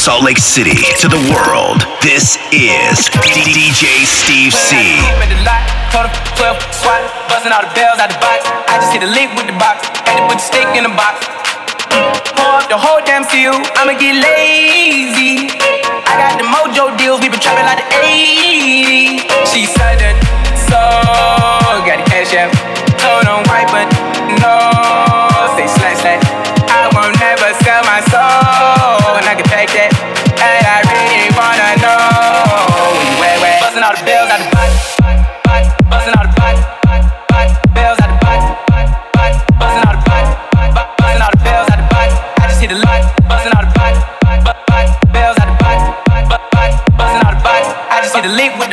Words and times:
Salt 0.00 0.24
Lake 0.24 0.38
City 0.38 0.80
to 0.96 1.08
the 1.12 1.20
world. 1.28 1.84
This 2.00 2.40
is 2.56 3.12
DJ 3.20 4.08
Steve 4.08 4.50
C. 4.50 4.96
Busting 7.28 7.52
all 7.52 7.60
the 7.60 7.68
bells 7.76 8.00
out 8.00 8.08
the 8.08 8.16
box. 8.16 8.48
I 8.72 8.80
just 8.80 8.96
hit 8.96 9.02
a 9.02 9.10
lick 9.12 9.28
with 9.36 9.44
the 9.44 9.52
box. 9.60 9.84
Had 10.08 10.16
to 10.16 10.24
put 10.24 10.40
the 10.40 10.72
in 10.72 10.84
the 10.84 10.96
box. 10.96 11.28
Pour 12.32 12.48
up 12.48 12.66
the 12.72 12.78
whole 12.80 13.04
damn. 13.04 13.28
I'ma 13.76 13.92
get 14.00 14.16
lazy. 14.16 15.52
I 16.08 16.16
got 16.16 16.40
the 16.40 16.48
mojo 16.48 16.96
deals. 16.96 17.20
We 17.20 17.28
been 17.28 17.38
trapping 17.38 17.68
like 17.68 17.84
the 17.84 17.88
80s. 18.00 19.52
She 19.52 19.66
said 19.66 20.00
so. 20.64 21.49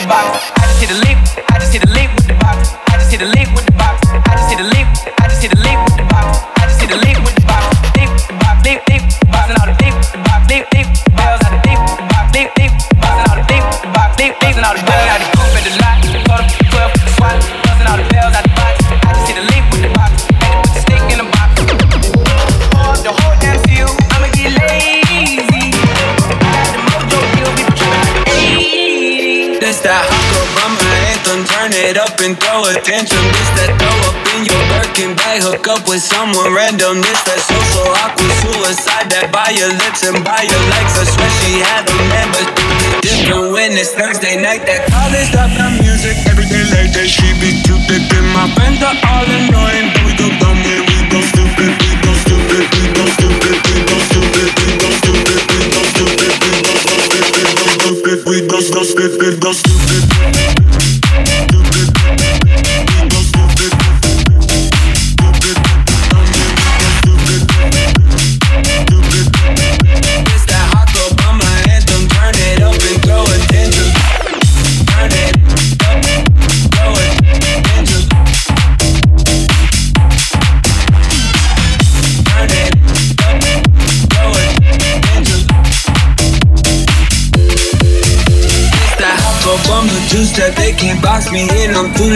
Box. 0.07 0.51
I 0.55 0.63
just 0.63 0.79
hit 0.79 0.91
a 0.91 0.99
lick. 1.03 1.19
I 1.51 1.59
just 1.59 1.73
hit 1.73 1.83
a 1.83 1.91
lick 1.91 2.09
with 2.15 2.27
the 2.27 2.33
box. 2.39 2.73
I 2.87 2.97
just 2.97 3.11
hit 3.11 3.21
a 3.21 3.29
lick 3.29 3.49
it 31.97 32.05
up 32.05 32.19
and 32.21 32.37
throw 32.37 32.61
attention. 32.69 33.17
This 33.33 33.49
that 33.57 33.73
throw 33.81 33.97
up 34.05 34.17
in 34.37 34.45
your 34.45 34.61
Birkin 34.69 35.17
bag, 35.17 35.41
hook 35.41 35.65
up 35.65 35.89
with 35.89 36.01
someone 36.01 36.53
random. 36.53 37.01
This 37.01 37.21
that 37.25 37.41
social 37.41 37.89
awkward 38.05 38.33
suicide 38.45 39.09
that 39.09 39.33
by 39.33 39.49
your 39.57 39.71
lips 39.81 40.05
and 40.05 40.21
by 40.21 40.45
your 40.45 40.63
legs. 40.69 40.93
I 40.93 41.03
swear 41.09 41.31
she 41.41 41.57
had 41.57 41.89
a 41.89 41.97
man, 42.13 42.27
but 42.29 42.45
different 43.01 43.49
when 43.53 43.73
it's 43.73 43.93
Thursday 43.97 44.37
night. 44.37 44.65
That 44.69 44.85
college 44.93 45.33
stuff, 45.33 45.49
that 45.57 45.73
music 45.81 46.17
every 46.29 46.45
day 46.45 46.65
like 46.69 46.93
that. 46.93 47.09
She 47.09 47.33
be 47.41 47.57
too 47.65 47.79
thick, 47.89 48.05
and 48.13 48.29
my 48.29 48.45
friends 48.53 48.81
are 48.85 48.97
all 49.09 49.25
annoying, 49.25 49.89
we 50.05 50.13
go 50.17 50.27
dumb, 50.37 50.59
we 50.61 50.75
we 50.85 50.97
go 51.09 51.19
stupid, 51.23 51.71
we 51.81 51.91
go 52.03 52.13
stupid, 52.25 52.65
we 52.77 52.83
go 52.93 53.05
stupid, 53.17 53.57
we 53.57 53.75
go 53.89 53.97
stupid, 54.05 54.49
we 54.53 54.69
go 54.77 54.89
stupid, 55.01 55.39
we 55.49 55.61
go 55.65 55.81
stupid, 55.81 56.31
we 57.25 57.41
go 57.57 57.63
stupid, 57.73 58.17
we 58.27 58.37
go 58.45 58.57
stupid, 58.61 59.11
we 59.17 59.29
go 59.41 59.51
stupid. 59.55 60.16
Box 91.27 91.31
me 91.31 91.63
in. 91.63 91.75
I'm 91.75 91.93
too 91.93 92.09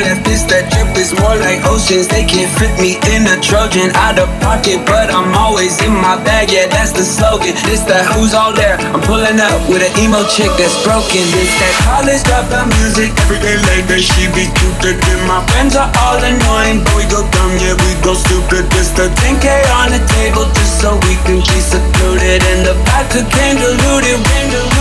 that 0.48 0.68
drip 0.72 0.96
is 0.98 1.14
more 1.20 1.36
like 1.36 1.64
oceans. 1.68 2.08
They 2.08 2.24
can't 2.24 2.50
fit 2.60 2.72
me 2.80 3.00
in 3.16 3.28
a 3.28 3.40
Trojan 3.42 3.92
out 3.96 4.20
of 4.20 4.28
pocket, 4.42 4.84
but 4.86 5.12
I'm 5.12 5.34
always 5.36 5.80
in 5.84 5.92
my 5.92 6.16
bag. 6.24 6.52
Yeah, 6.52 6.68
that's 6.68 6.92
the 6.92 7.04
slogan. 7.04 7.56
This 7.68 7.84
that 7.88 8.06
who's 8.16 8.34
all 8.34 8.54
there. 8.54 8.78
I'm 8.92 9.02
pulling 9.04 9.40
up 9.40 9.60
with 9.70 9.84
an 9.84 9.92
emo 10.00 10.24
chick 10.28 10.52
that's 10.60 10.76
broken. 10.84 11.24
This 11.32 11.52
that 11.60 11.74
college 11.88 12.24
dropout 12.24 12.68
music. 12.80 13.12
Every 13.28 13.40
day 13.40 13.58
late 13.72 13.88
that 13.92 14.04
she 14.04 14.28
be 14.32 14.48
thick. 14.82 15.00
And 15.00 15.24
my 15.28 15.44
friends 15.52 15.76
are 15.76 15.92
all 16.04 16.20
annoying, 16.20 16.84
but 16.84 16.96
we 16.96 17.06
go 17.08 17.24
dumb. 17.24 17.54
Yeah, 17.60 17.76
we 17.76 17.92
go 18.04 18.16
stupid. 18.16 18.68
This 18.76 18.92
the 18.96 19.12
10k 19.24 19.48
on 19.84 19.92
the 19.92 20.02
table 20.20 20.48
just 20.56 20.82
so 20.82 20.96
we 21.08 21.16
can 21.28 21.40
be 21.40 21.60
secluded. 21.60 22.44
And 22.44 22.60
the 22.68 22.76
vodka 22.88 23.24
came 23.28 23.60
diluted, 23.60 24.20
came 24.20 24.50
diluted. 24.52 24.81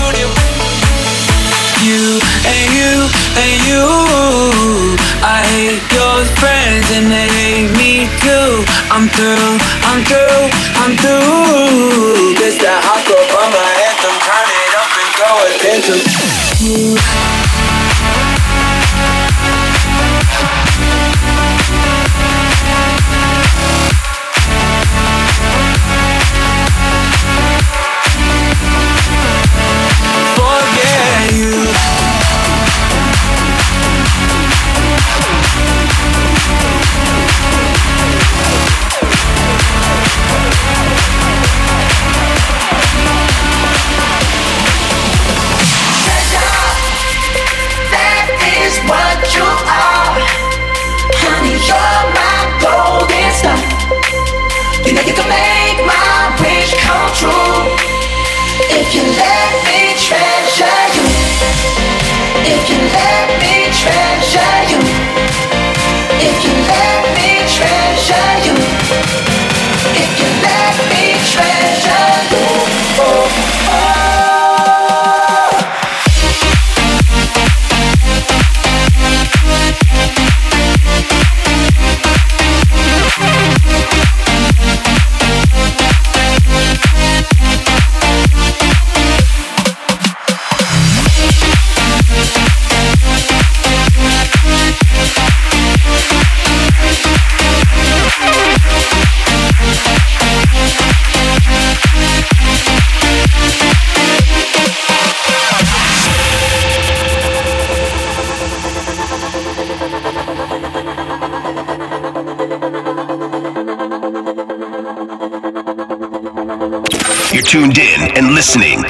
You 1.80 2.20
and 2.44 2.66
you 2.76 3.08
and 3.40 3.56
you. 3.64 3.88
I 5.24 5.40
hate 5.48 5.80
your 5.96 6.24
friends 6.36 6.84
and 6.92 7.08
they 7.08 7.24
hate 7.40 7.72
me 7.80 8.04
too. 8.20 8.68
I'm 8.92 9.08
through, 9.08 9.56
I'm 9.88 10.04
through, 10.04 10.44
I'm 10.76 10.92
through. 11.00 12.36
This 12.36 12.60
that 12.60 12.84
hot 12.84 13.00
Obama 13.08 13.64
anthem. 13.88 14.12
Turn 14.28 14.48
it 14.60 14.76
up 14.76 14.92
and 14.92 15.08
throw 15.16 15.40
attention. 15.48 15.98
Forget 16.60 17.29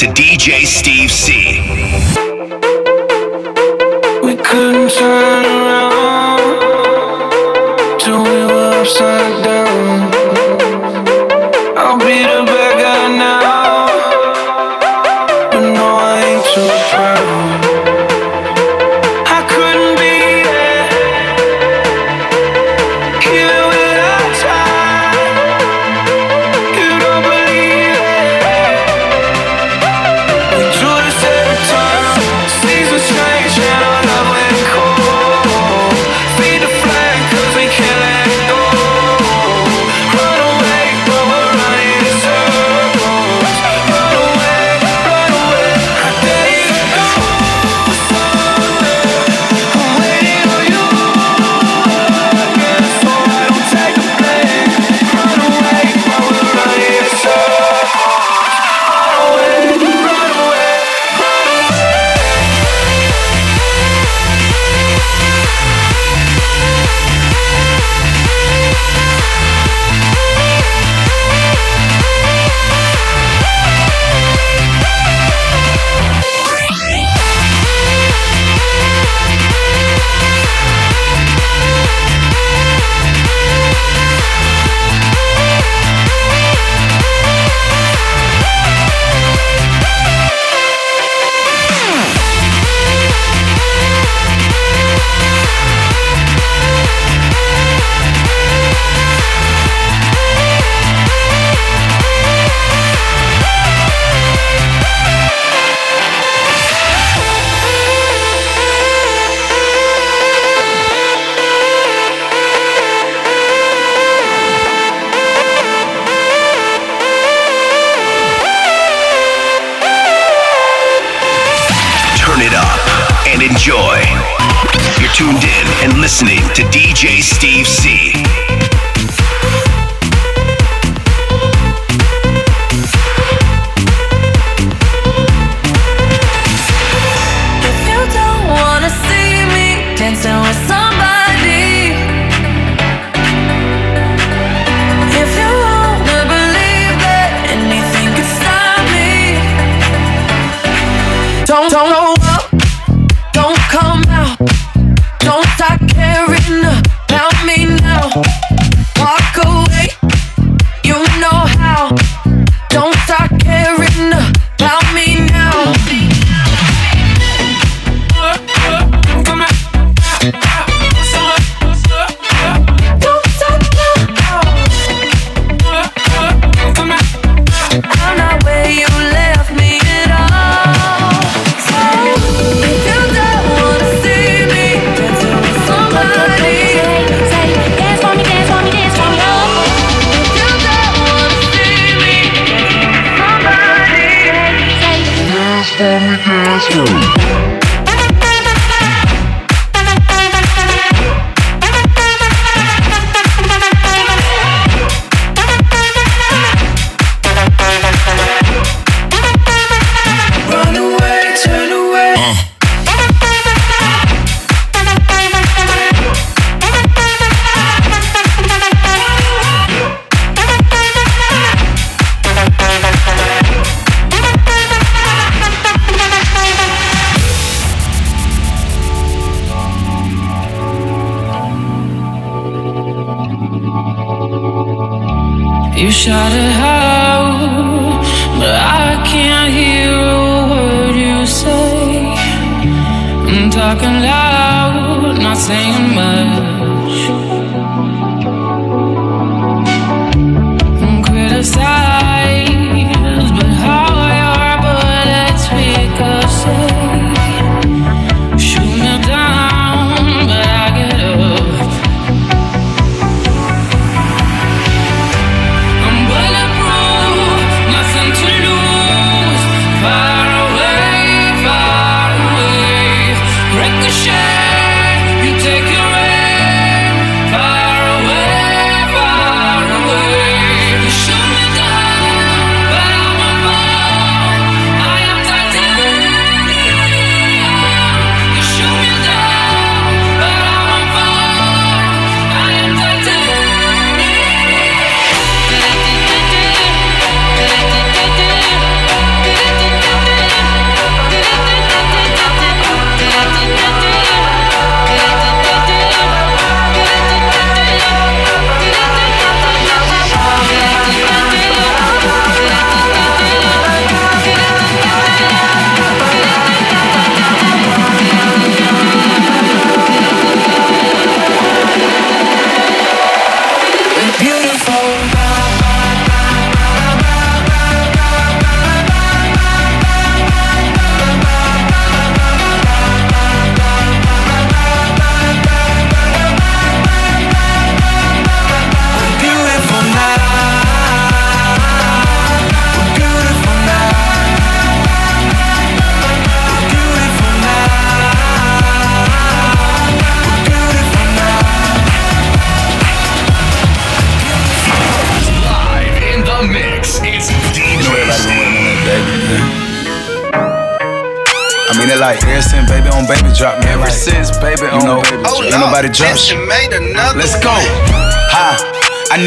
to 0.01 0.07
DJ 0.15 0.65
Steve 0.65 1.11
C. 1.11 1.40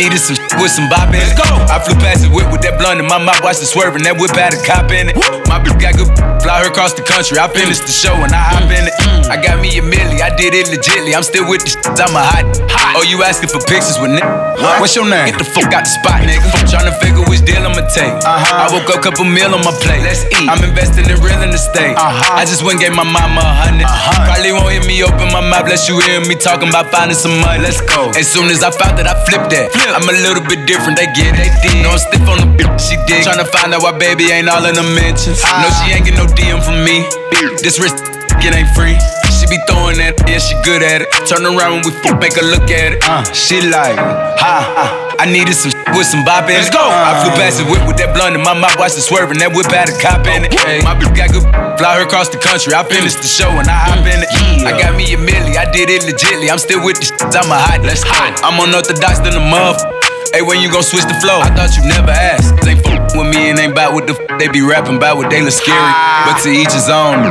needed 0.04 0.20
some 0.20 0.36
with 0.60 0.72
some 0.72 0.90
bop 0.90 1.10
it. 1.16 1.24
Go. 1.38 1.48
I 1.72 1.80
flew 1.80 1.96
past 1.96 2.24
the 2.24 2.30
whip 2.30 2.52
with 2.52 2.62
that 2.68 2.73
blunt 2.84 3.00
in 3.00 3.08
my 3.08 3.18
mouth, 3.18 3.40
watched 3.42 3.64
it 3.64 3.72
swerving. 3.72 4.04
That 4.04 4.20
whip 4.20 4.36
had 4.36 4.52
a 4.52 4.60
cop 4.68 4.92
in 4.92 5.08
it. 5.08 5.16
My 5.48 5.56
bitch 5.64 5.80
got 5.80 5.96
good, 5.96 6.12
fly 6.44 6.60
her 6.60 6.68
across 6.68 6.92
the 6.92 7.02
country. 7.08 7.40
I 7.40 7.48
finished 7.48 7.88
the 7.88 7.96
show 7.96 8.12
and 8.20 8.36
I 8.36 8.44
hop 8.52 8.68
in 8.68 8.84
it. 8.84 8.96
I 9.32 9.40
got 9.40 9.64
me 9.64 9.72
a 9.80 9.82
milli, 9.82 10.20
I 10.20 10.36
did 10.36 10.52
it 10.52 10.68
legitly. 10.68 11.16
I'm 11.16 11.24
still 11.24 11.48
with 11.48 11.64
the 11.64 11.72
shit, 11.72 11.88
I'm 11.88 12.12
a 12.12 12.20
hot. 12.20 12.44
Oh, 13.00 13.02
you 13.08 13.24
asking 13.24 13.50
for 13.50 13.64
pictures 13.64 13.96
with 14.04 14.12
nigga? 14.12 14.54
What's 14.84 14.94
your 15.00 15.08
name? 15.08 15.32
Get 15.32 15.40
the 15.40 15.48
fuck 15.48 15.72
out 15.72 15.88
the 15.88 15.94
spot, 15.96 16.28
nigga. 16.28 16.44
Tryna 16.68 16.94
figure 17.00 17.24
which 17.32 17.42
deal 17.48 17.64
I'ma 17.64 17.88
take. 17.90 18.12
Uh-huh. 18.22 18.64
I 18.64 18.70
woke 18.70 18.92
up, 18.92 19.02
couple 19.02 19.24
meal 19.24 19.56
on 19.56 19.64
my 19.64 19.72
plate. 19.80 20.04
Let's 20.04 20.28
eat. 20.28 20.46
I'm 20.52 20.60
investing 20.62 21.08
in 21.08 21.18
real 21.24 21.40
estate. 21.56 21.96
Uh-huh. 21.96 22.38
I 22.38 22.44
just 22.44 22.62
went 22.62 22.84
gave 22.84 22.94
my 22.94 23.08
mama 23.08 23.42
a 23.42 23.80
100 23.80 23.88
uh-huh. 23.88 24.28
Probably 24.28 24.52
won't 24.52 24.70
hear 24.74 24.84
me 24.86 25.02
open 25.02 25.32
my 25.32 25.42
mouth, 25.42 25.66
bless 25.66 25.88
you 25.88 25.98
hear 26.04 26.20
me 26.26 26.36
talking 26.36 26.70
about 26.70 26.92
finding 26.92 27.18
some 27.18 27.40
money. 27.40 27.64
Let's 27.64 27.82
go. 27.82 28.12
As 28.14 28.28
soon 28.28 28.52
as 28.52 28.62
I 28.62 28.70
found 28.70 29.00
that, 29.00 29.08
I 29.08 29.16
flipped 29.26 29.50
that. 29.56 29.72
Flip. 29.72 29.94
I'm 29.94 30.06
a 30.06 30.16
little 30.26 30.44
bit 30.44 30.68
different, 30.68 31.00
they 31.00 31.08
get 31.16 31.34
it. 31.38 31.50
They 31.64 31.82
No, 31.82 31.96
I'm 31.96 32.02
stiff 32.02 32.26
on 32.28 32.38
the 32.44 32.50
bitch, 32.58 32.73
she 32.78 32.98
dig. 33.08 33.26
Tryna 33.26 33.48
find 33.48 33.74
out 33.74 33.82
why 33.84 33.98
baby 33.98 34.32
ain't 34.32 34.50
all 34.50 34.66
in 34.66 34.76
the 34.76 34.84
mentions. 34.84 35.42
No, 35.44 35.68
she 35.82 35.94
ain't 35.94 36.06
get 36.06 36.16
no 36.16 36.26
DM 36.26 36.64
from 36.64 36.84
me. 36.84 37.06
This 37.62 37.80
wrist, 37.80 38.00
it 38.44 38.54
ain't 38.54 38.70
free. 38.76 38.98
She 39.34 39.50
be 39.52 39.60
throwing 39.68 40.00
that, 40.00 40.16
yeah, 40.24 40.40
she 40.40 40.56
good 40.64 40.80
at 40.80 41.04
it. 41.04 41.10
Turn 41.28 41.44
around 41.44 41.84
when 41.84 41.84
we 41.84 41.92
fuck, 42.00 42.16
make 42.20 42.36
her 42.40 42.46
look 42.48 42.72
at 42.72 42.96
it. 42.96 43.04
Uh, 43.04 43.24
she 43.36 43.60
like, 43.60 44.00
ha, 44.40 44.64
uh, 44.72 45.20
I 45.20 45.28
needed 45.28 45.52
some 45.52 45.76
with 45.92 46.08
some 46.08 46.24
bop 46.24 46.48
in 46.48 46.56
it. 46.56 46.64
Let's 46.64 46.72
go. 46.72 46.80
Uh, 46.80 47.12
I 47.12 47.12
flew 47.20 47.34
past 47.36 47.60
the 47.60 47.68
whip 47.68 47.84
with 47.84 48.00
that 48.00 48.16
blunt 48.16 48.40
in 48.40 48.44
my 48.44 48.56
mouth, 48.56 48.80
watched 48.80 48.96
it 48.96 49.04
swerving. 49.04 49.44
That 49.44 49.52
whip 49.52 49.68
had 49.68 49.92
a 49.92 49.96
cop 50.00 50.24
in 50.32 50.48
it. 50.48 50.56
Hey, 50.56 50.80
my 50.80 50.96
bitch 50.96 51.12
got 51.12 51.36
good, 51.36 51.44
fly 51.76 52.00
her 52.00 52.08
across 52.08 52.32
the 52.32 52.40
country. 52.40 52.72
I 52.72 52.88
finished 52.88 53.20
the 53.20 53.28
show 53.28 53.52
and 53.52 53.68
I 53.68 53.76
hop 53.76 54.04
in 54.08 54.24
it. 54.24 54.32
I 54.64 54.72
got 54.80 54.96
me 54.96 55.12
a 55.12 55.20
milli, 55.20 55.60
I 55.60 55.68
did 55.68 55.92
it 55.92 56.08
legitly. 56.08 56.48
I'm 56.48 56.60
still 56.62 56.80
with 56.80 57.04
the 57.04 57.12
shit, 57.12 57.20
I'm 57.36 57.52
a 57.52 57.60
hot. 57.60 57.84
Let's 57.84 58.04
hot. 58.04 58.40
I'm 58.48 58.56
unorthodox 58.64 59.20
than 59.20 59.36
a 59.36 59.44
muff. 59.44 59.84
Hey, 60.34 60.42
when 60.42 60.66
you 60.66 60.72
gon' 60.74 60.82
switch 60.82 61.06
the 61.06 61.14
flow? 61.22 61.46
I 61.46 61.54
thought 61.54 61.78
you 61.78 61.86
never 61.86 62.10
asked. 62.10 62.58
They 62.66 62.74
f 62.74 63.14
with 63.14 63.30
me 63.30 63.54
and 63.54 63.62
ain't 63.62 63.78
bout 63.78 63.94
what 63.94 64.10
the 64.10 64.18
f 64.18 64.42
they 64.42 64.50
be 64.50 64.66
rapping 64.66 64.98
about 64.98 65.22
what 65.22 65.30
they 65.30 65.46
look 65.46 65.54
scary. 65.54 65.78
Ah. 65.78 66.26
But 66.26 66.42
to 66.42 66.50
each 66.50 66.74
his 66.74 66.90
own. 66.90 67.22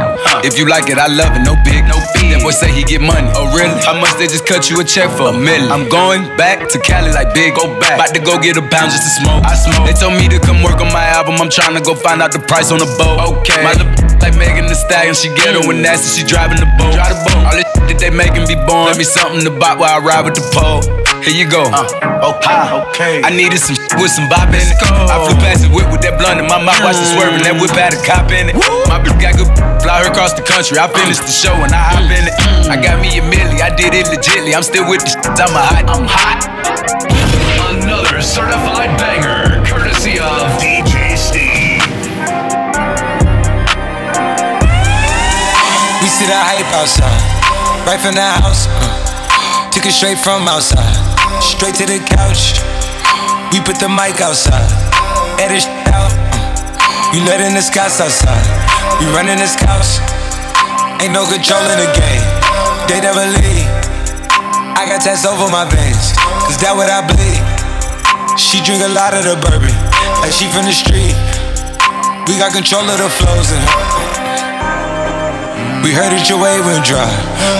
If 0.46 0.54
you 0.54 0.70
like 0.70 0.86
it, 0.86 1.02
I 1.02 1.10
love 1.10 1.34
it. 1.34 1.42
No 1.42 1.58
big, 1.66 1.82
no 1.90 1.98
big. 2.14 2.30
That 2.30 2.46
boy 2.46 2.54
say 2.54 2.70
he 2.70 2.86
get 2.86 3.02
money. 3.02 3.26
Oh 3.34 3.50
really? 3.58 3.74
How 3.82 3.98
much 3.98 4.14
they 4.22 4.30
just 4.30 4.46
cut 4.46 4.70
you 4.70 4.78
a 4.78 4.86
check 4.86 5.10
for? 5.18 5.34
A 5.34 5.36
million. 5.36 5.74
I'm 5.74 5.90
going 5.90 6.30
back 6.38 6.70
to 6.70 6.78
Cali 6.78 7.10
like 7.10 7.34
big. 7.34 7.58
Go 7.58 7.66
back. 7.82 7.98
About 7.98 8.14
to 8.14 8.22
go 8.22 8.38
get 8.38 8.54
a 8.54 8.62
pound 8.62 8.94
just 8.94 9.02
to 9.02 9.12
smoke. 9.18 9.42
I 9.42 9.58
smoke. 9.58 9.82
They 9.82 9.98
told 9.98 10.14
me 10.14 10.30
to 10.30 10.38
come 10.38 10.62
work 10.62 10.78
on 10.78 10.94
my 10.94 11.02
album. 11.10 11.42
I'm 11.42 11.50
trying 11.50 11.74
to 11.74 11.82
go 11.82 11.98
find 11.98 12.22
out 12.22 12.30
the 12.30 12.38
price 12.38 12.70
on 12.70 12.78
the 12.78 12.86
boat. 13.02 13.18
Okay. 13.42 13.66
My 13.66 13.74
like 14.22 14.38
Megan 14.38 14.70
Thee 14.70 14.78
Stallion. 14.78 15.18
She 15.18 15.26
ghetto 15.34 15.66
and 15.66 15.82
nasty. 15.82 16.06
She 16.06 16.22
driving 16.22 16.62
the 16.62 16.70
boat. 16.78 16.94
Drive 16.94 17.18
the 17.18 17.18
boat. 17.26 17.42
All 17.50 17.56
this 17.58 17.66
that 17.90 17.98
they 17.98 18.14
making 18.14 18.46
be 18.46 18.54
born. 18.62 18.94
Let 18.94 18.94
me 18.94 19.02
something 19.02 19.42
to 19.42 19.50
buy 19.50 19.74
while 19.74 19.90
I 19.90 19.98
ride 19.98 20.22
with 20.22 20.38
the 20.38 20.46
pole. 20.54 21.01
Here 21.22 21.38
you 21.38 21.46
go. 21.46 21.62
Uh, 21.70 22.34
okay, 22.34 22.58
okay. 22.90 23.14
I 23.22 23.30
needed 23.30 23.62
some 23.62 23.78
with 24.02 24.10
some 24.10 24.26
bop 24.26 24.50
in 24.50 24.58
it. 24.58 24.74
I 24.82 25.22
flew 25.22 25.38
past 25.38 25.62
the 25.62 25.70
whip 25.70 25.86
with 25.94 26.02
that 26.02 26.18
blunt 26.18 26.42
in 26.42 26.50
my 26.50 26.58
mouth, 26.58 26.82
watched 26.82 26.98
it 26.98 27.14
swerving. 27.14 27.46
That 27.46 27.54
whip 27.62 27.70
had 27.78 27.94
a 27.94 28.00
cop 28.02 28.34
in 28.34 28.50
it. 28.50 28.58
My 28.90 28.98
bitch 28.98 29.14
got 29.22 29.38
good, 29.38 29.46
fly 29.86 30.02
her 30.02 30.10
across 30.10 30.34
the 30.34 30.42
country. 30.42 30.82
I 30.82 30.90
finished 30.90 31.22
the 31.22 31.30
show 31.30 31.54
and 31.62 31.70
I 31.70 31.78
hop 31.94 32.10
in 32.10 32.26
it. 32.26 32.34
I 32.66 32.74
got 32.74 32.98
me 32.98 33.14
a 33.14 33.22
milli, 33.22 33.62
I 33.62 33.70
did 33.70 33.94
it 33.94 34.10
legitly. 34.10 34.50
I'm 34.50 34.66
still 34.66 34.82
with 34.90 35.06
the 35.06 35.14
shit, 35.14 35.38
I'm 35.38 35.54
a 35.54 35.62
hot. 35.62 35.86
I'm 35.86 36.10
hot. 36.10 36.42
Another 37.70 38.18
certified 38.18 38.90
banger, 38.98 39.62
courtesy 39.62 40.18
of 40.18 40.42
DJ 40.58 41.14
Steve. 41.14 41.86
We 46.02 46.08
see 46.10 46.26
the 46.26 46.34
hype 46.34 46.66
outside, 46.74 47.14
right 47.86 48.02
from 48.02 48.18
the 48.18 48.26
house. 48.26 48.66
Uh, 48.74 49.70
took 49.70 49.86
it 49.86 49.94
straight 49.94 50.18
from 50.18 50.50
outside 50.50 51.11
straight 51.42 51.74
to 51.82 51.86
the 51.86 51.98
couch. 51.98 52.56
We 53.50 53.60
put 53.60 53.76
the 53.82 53.90
mic 53.90 54.22
outside, 54.22 54.64
edit 55.42 55.66
out. 55.90 56.14
You 57.12 57.20
letting 57.26 57.52
the 57.52 57.60
scouts 57.60 58.00
outside. 58.00 58.40
We 59.00 59.10
running 59.12 59.36
the 59.36 59.50
scouts. 59.50 60.00
Ain't 61.02 61.12
no 61.12 61.26
control 61.26 61.60
in 61.74 61.78
the 61.82 61.90
game. 61.92 62.24
They 62.88 63.02
never 63.02 63.26
leave. 63.26 63.68
I 64.78 64.86
got 64.86 65.02
tats 65.02 65.26
over 65.26 65.50
my 65.50 65.66
veins, 65.68 66.14
cause 66.46 66.58
that 66.62 66.72
what 66.74 66.88
I 66.88 67.04
bleed. 67.04 67.42
She 68.38 68.62
drink 68.64 68.82
a 68.82 68.88
lot 68.88 69.12
of 69.12 69.26
the 69.26 69.36
bourbon, 69.36 69.74
like 70.22 70.32
she 70.32 70.48
from 70.48 70.64
the 70.64 70.72
street. 70.72 71.14
We 72.26 72.38
got 72.38 72.54
control 72.54 72.86
of 72.88 72.98
the 72.98 73.10
flows 73.10 73.50
in 73.52 73.60
her. 73.60 73.76
We 75.82 75.90
heard 75.90 76.14
that 76.14 76.24
your 76.30 76.40
wave 76.40 76.64
went 76.64 76.86
dry. 76.86 77.10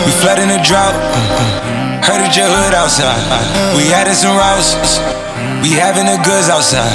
We 0.06 0.10
flooding 0.22 0.48
the 0.48 0.62
drought. 0.62 0.94
Uh-huh. 0.94 1.81
Heard 2.02 2.18
that 2.18 2.35
your 2.35 2.50
hood 2.50 2.75
outside. 2.75 3.14
We 3.78 3.94
adding 3.94 4.18
some 4.18 4.35
routes. 4.35 4.99
We 5.62 5.71
having 5.78 6.06
the 6.11 6.18
goods 6.26 6.50
outside. 6.50 6.90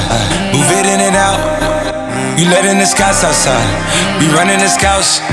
Move 0.51 0.67
it 0.67 0.83
in 0.83 0.99
and 0.99 1.15
out. 1.15 1.39
You 2.37 2.45
letting 2.51 2.77
the 2.77 2.85
scouts 2.85 3.23
outside. 3.23 3.63
We 4.19 4.27
running 4.35 4.59
the 4.59 4.67
scouts. 4.67 5.23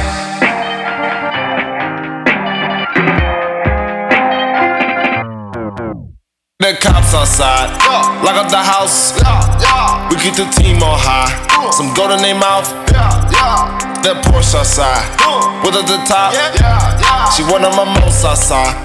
The 6.61 6.79
cops 6.81 7.13
outside, 7.13 7.75
lock 8.25 8.37
up 8.41 8.49
the 8.49 8.63
house. 8.63 9.13
We 10.09 10.17
keep 10.17 10.35
the 10.39 10.47
team 10.55 10.83
on 10.83 10.97
high. 10.97 11.29
Some 11.73 11.93
gold 11.93 12.13
in 12.13 12.23
their 12.23 12.39
mouth. 12.39 12.71
That 14.05 14.21
Porsche 14.21 14.61
outside, 14.61 15.01
uh. 15.25 15.65
with 15.65 15.81
at 15.81 15.89
the 15.89 15.97
top. 16.05 16.37
She 17.33 17.41
one 17.49 17.65
of 17.65 17.73
my 17.73 17.89
most 18.05 18.21
outside 18.21 18.77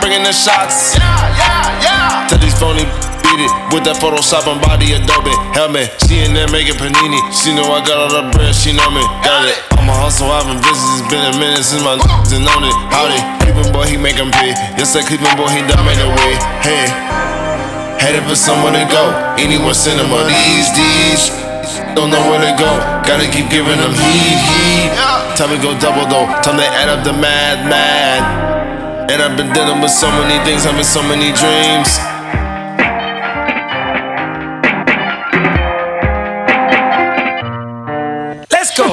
bringing 0.00 0.24
the 0.24 0.32
shots. 0.32 0.96
Yeah, 0.96 1.04
yeah, 1.36 1.84
yeah. 1.84 2.24
Tell 2.24 2.40
these 2.40 2.56
phony 2.56 2.88
beat 3.20 3.44
it 3.44 3.52
with 3.68 3.84
that 3.84 4.00
Photoshop 4.00 4.48
and 4.48 4.64
body 4.64 4.96
Adobe 4.96 5.36
helmet. 5.52 5.92
She 6.08 6.24
in 6.24 6.32
there 6.32 6.48
making 6.48 6.80
panini. 6.80 7.20
She 7.36 7.52
know 7.52 7.68
I 7.68 7.84
got 7.84 8.00
all 8.00 8.12
the 8.16 8.32
bread. 8.32 8.56
She 8.56 8.72
know 8.72 8.88
me. 8.88 9.04
Got 9.20 9.52
it. 9.52 9.60
I'm 9.76 9.92
a 9.92 9.94
hustle. 9.94 10.32
I've 10.32 10.48
been 10.48 10.56
busy. 10.64 10.88
It's 10.96 11.04
been 11.12 11.20
a 11.20 11.36
minute 11.36 11.68
since 11.68 11.84
my 11.84 12.00
niggas 12.00 12.32
and 12.32 12.48
known 12.48 12.64
it. 12.64 12.72
Howdy, 12.88 13.20
Cleveland 13.44 13.76
boy, 13.76 13.84
he 13.92 14.00
make 14.00 14.16
'em 14.16 14.32
pay. 14.32 14.56
Yes, 14.80 14.96
that 14.96 15.04
Cleveland 15.04 15.36
boy, 15.36 15.52
he 15.52 15.60
done 15.68 15.84
made 15.84 16.00
a 16.00 16.08
way. 16.16 16.32
Hey, 16.64 16.88
headed 18.00 18.24
for 18.24 18.40
somewhere 18.40 18.72
to 18.72 18.88
go. 18.88 19.04
Anyone 19.36 19.76
send 19.76 20.00
him 20.00 20.08
these 20.32 20.72
D's. 20.72 21.41
Don't 21.94 22.10
know 22.10 22.20
where 22.30 22.40
to 22.40 22.52
go. 22.58 22.70
Gotta 23.06 23.28
keep 23.30 23.48
giving 23.50 23.78
them 23.78 23.92
heat, 23.92 24.40
heat. 24.50 24.90
Time 25.36 25.50
to 25.50 25.58
go 25.62 25.78
double 25.78 26.06
though. 26.06 26.26
Time 26.42 26.58
to 26.58 26.64
add 26.64 26.88
up 26.88 27.04
the 27.04 27.12
mad, 27.12 27.68
mad. 27.68 29.10
And 29.10 29.20
I've 29.22 29.36
been 29.36 29.52
dealing 29.52 29.80
with 29.80 29.90
so 29.90 30.08
many 30.10 30.42
things, 30.44 30.64
having 30.64 30.84
so 30.84 31.02
many 31.02 31.32
dreams. 31.32 31.98
Let's 38.50 38.76
go. 38.76 38.92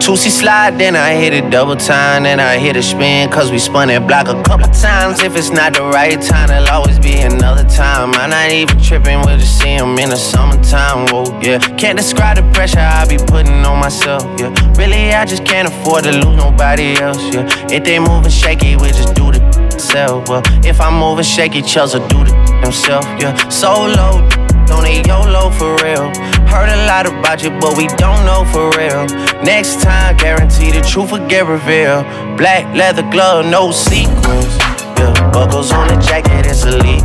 Two-C 0.00 0.30
slide, 0.30 0.78
then 0.78 0.94
I 0.94 1.14
hit 1.14 1.32
it 1.32 1.50
double 1.50 1.74
time, 1.74 2.22
then 2.22 2.38
I 2.38 2.58
hit 2.58 2.76
a 2.76 2.82
spin, 2.82 3.28
cause 3.28 3.50
we 3.50 3.58
spun 3.58 3.88
that 3.88 4.06
block 4.06 4.28
a 4.28 4.40
couple 4.44 4.68
times. 4.68 5.20
If 5.20 5.34
it's 5.34 5.50
not 5.50 5.74
the 5.74 5.82
right 5.82 6.20
time, 6.22 6.46
there'll 6.46 6.68
always 6.68 6.98
be 7.00 7.18
another 7.22 7.64
time. 7.64 8.14
I'm 8.14 8.30
not 8.30 8.52
even 8.52 8.78
tripping, 8.78 9.20
we'll 9.22 9.36
just 9.36 9.58
see 9.58 9.74
him 9.74 9.98
in 9.98 10.10
the 10.10 10.16
summertime, 10.16 11.08
whoa, 11.10 11.24
yeah. 11.40 11.58
Can't 11.76 11.98
describe 11.98 12.36
the 12.36 12.44
pressure 12.52 12.78
I 12.78 13.04
be 13.08 13.16
putting 13.18 13.64
on 13.64 13.80
myself, 13.80 14.22
yeah. 14.38 14.54
Really, 14.78 15.12
I 15.12 15.24
just 15.24 15.44
can't 15.44 15.66
afford 15.66 16.04
to 16.04 16.12
lose 16.12 16.36
nobody 16.36 16.94
else, 17.02 17.22
yeah. 17.34 17.48
If 17.68 17.82
they 17.82 17.98
moving 17.98 18.30
shaky, 18.30 18.76
we 18.76 18.88
just 18.88 19.14
do 19.16 19.32
the 19.32 19.42
self, 19.78 20.28
well. 20.28 20.42
If 20.64 20.80
I'm 20.80 21.00
moving 21.00 21.24
shaky, 21.24 21.62
Chelsea 21.62 21.98
do 22.06 22.22
the 22.22 22.32
himself, 22.62 23.04
yeah. 23.18 23.34
Solo, 23.48 24.22
don't 24.66 24.84
need 24.84 25.06
YOLO 25.08 25.50
for 25.50 25.74
real. 25.82 26.12
Heard 26.48 26.70
a 26.70 26.86
lot 26.86 27.06
about 27.06 27.42
you, 27.42 27.50
but 27.50 27.76
we 27.76 27.86
don't 27.98 28.24
know 28.24 28.44
for 28.52 28.70
real. 28.78 29.06
Next 29.42 29.82
time, 29.82 30.16
guarantee 30.16 30.70
the 30.72 30.80
truth 30.80 31.12
will 31.12 31.26
get 31.28 31.46
revealed. 31.46 32.06
Black 32.38 32.64
leather 32.74 33.02
glove, 33.10 33.46
no 33.46 33.70
sequins. 33.70 34.56
Yeah, 34.98 35.12
buckles 35.32 35.72
on 35.72 35.88
the 35.88 35.96
jacket, 36.00 36.46
it's 36.46 36.64
elite. 36.64 37.04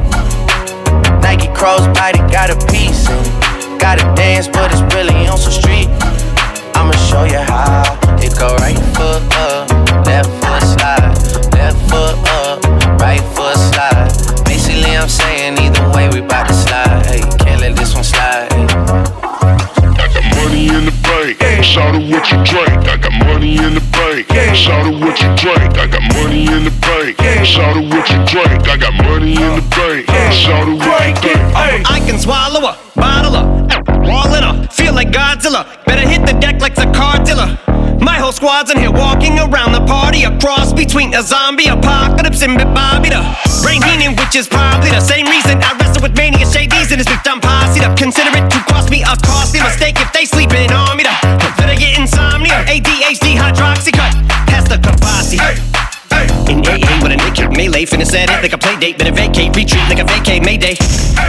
Nike 1.22 1.48
crossbody 1.54 2.22
got 2.32 2.50
a 2.50 2.58
piece 2.72 3.10
and 3.10 3.80
gotta 3.80 4.04
dance, 4.16 4.48
but 4.48 4.72
it's 4.72 4.82
really 4.96 5.28
on 5.28 5.38
some 5.38 5.52
street. 5.52 5.88
I'ma 6.76 6.94
show 7.10 7.24
you 7.24 7.40
how. 7.40 7.84
It 8.22 8.38
go 8.38 8.56
right 8.58 8.78
foot 8.96 9.24
up, 9.36 9.70
left 10.06 10.30
foot 10.42 10.64
slide, 10.74 11.14
left 11.54 11.80
foot 11.90 12.16
up, 12.30 12.64
right 13.02 13.22
foot 13.36 13.41
shout 21.72 21.96
out 21.96 22.04
what 22.12 22.28
you 22.28 22.38
drink. 22.44 22.84
I 22.84 22.98
got 23.00 23.14
money 23.24 23.56
in 23.56 23.76
the 23.76 23.86
bank, 23.96 24.28
shout 24.54 24.86
out 24.86 25.00
what 25.00 25.16
you 25.24 25.30
drink. 25.40 25.72
I 25.80 25.88
got 25.88 26.04
money 26.20 26.44
in 26.44 26.68
the 26.68 26.76
bank, 26.84 27.16
shout 27.48 27.78
out 27.78 27.88
what 27.88 28.06
you 28.12 28.20
drink. 28.28 28.68
I 28.68 28.76
got 28.76 28.94
money 29.08 29.40
in 29.40 29.52
the 29.56 29.66
bank, 29.72 30.04
shout 30.36 30.68
out 30.68 30.76
what 30.76 31.00
you 31.08 31.16
drink. 31.24 31.48
I 31.88 32.04
can 32.04 32.20
swallow 32.20 32.68
a 32.68 32.78
bottle 32.96 33.36
of 33.40 33.48
all 34.04 34.36
in 34.36 34.44
her, 34.44 34.68
feel 34.68 34.94
like 34.94 35.12
Godzilla. 35.12 35.64
Better 35.86 36.06
hit 36.06 36.28
the 36.28 36.36
deck 36.44 36.60
like 36.60 36.76
the 36.76 36.92
car 36.92 37.24
dealer. 37.24 37.58
My 38.04 38.18
whole 38.20 38.34
squad's 38.34 38.72
in 38.72 38.78
here 38.78 38.92
walking 38.92 39.40
around 39.40 39.72
the 39.72 39.86
party, 39.88 40.24
a 40.24 40.38
cross 40.40 40.74
between 40.74 41.14
a 41.14 41.22
zombie 41.22 41.68
apocalypse 41.68 42.42
and 42.42 42.58
Bobby 42.76 43.10
the 43.10 43.22
Brain 43.64 43.80
Heenan, 43.84 44.18
which 44.20 44.36
is 44.36 44.48
probably 44.48 44.90
the 44.90 45.00
same 45.00 45.28
reason 45.28 45.62
I 45.64 45.78
wrestle 45.80 46.02
with 46.04 46.18
mania 46.18 46.44
shadies 46.44 46.92
in 46.92 46.98
this 46.98 47.08
bitch. 47.08 47.24
I'm 47.32 47.40
posse 47.40 47.80
up. 47.80 47.96
Consider 47.96 48.36
it 48.36 48.50
to 48.50 48.60
cost 48.68 48.90
me 48.90 49.04
a 49.04 49.16
costly 49.24 49.62
mistake 49.62 49.96
if 50.02 50.12
they 50.12 50.26
sleeping 50.26 50.74
on 50.74 50.98
me. 50.98 51.04
The 51.04 51.14
better 51.22 51.41
get 51.82 51.98
insomnia, 51.98 52.62
ADHD, 52.70 53.34
hydroxy 53.34 53.92
cut, 53.92 54.14
pass 54.46 54.70
the 54.70 54.78
capacity. 54.78 55.42
In 56.46 56.62
AA 56.62 57.02
with 57.02 57.10
a 57.10 57.18
naked 57.18 57.50
melee, 57.58 57.86
finna 57.90 58.06
set 58.06 58.30
it 58.30 58.38
like 58.44 58.54
a 58.54 58.58
play 58.58 58.78
date, 58.78 59.00
better 59.00 59.12
vacate, 59.12 59.56
retreat 59.56 59.82
like 59.90 59.98
a 59.98 60.06
vacate 60.06 60.46
Mayday. 60.46 60.76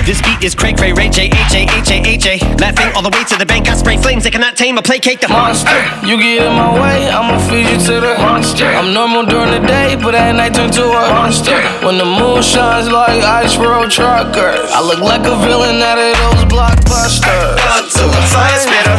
This 0.05 0.21
beat 0.21 0.45
is 0.45 0.55
cray 0.55 0.75
cray, 0.75 0.93
Ray 0.93 1.09
J, 1.09 1.31
H 1.33 1.55
A, 1.57 1.63
H 1.65 1.91
A, 1.91 1.99
H 2.05 2.27
A. 2.27 2.37
Laughing 2.61 2.93
all 2.93 3.01
the 3.01 3.09
way 3.09 3.25
to 3.25 3.37
the 3.39 3.47
bank, 3.47 3.71
I 3.71 3.75
spray 3.75 3.97
flames, 3.97 4.25
they 4.25 4.31
cannot 4.31 4.57
tame 4.57 4.77
or 4.77 4.83
placate 4.83 5.23
the 5.23 5.29
monster. 5.29 5.79
You 6.05 6.19
get 6.19 6.45
in 6.45 6.53
my 6.53 6.69
way, 6.77 7.09
I'ma 7.09 7.39
feed 7.49 7.71
you 7.73 7.79
to 7.89 7.95
the 8.05 8.15
monster. 8.19 8.67
I'm 8.67 8.93
normal 8.93 9.25
during 9.25 9.53
the 9.57 9.65
day, 9.65 9.97
but 9.97 10.15
at 10.15 10.33
night 10.37 10.55
turn 10.55 10.71
to 10.73 10.85
a 10.85 11.09
monster. 11.17 11.57
When 11.87 11.97
the 11.97 12.05
moon 12.05 12.43
shines 12.43 12.91
like 12.91 13.23
ice 13.25 13.57
road 13.57 13.91
truckers, 13.91 14.69
I 14.69 14.83
look 14.85 15.01
like 15.01 15.25
a 15.25 15.37
villain 15.41 15.81
out 15.81 15.97
of 15.97 16.13
those 16.21 16.45
blockbusters. 16.53 17.57
Gun 17.57 17.85
to 17.89 18.05
the 18.11 18.23
fire, 18.29 18.59
spit 18.59 18.87
a 18.91 18.97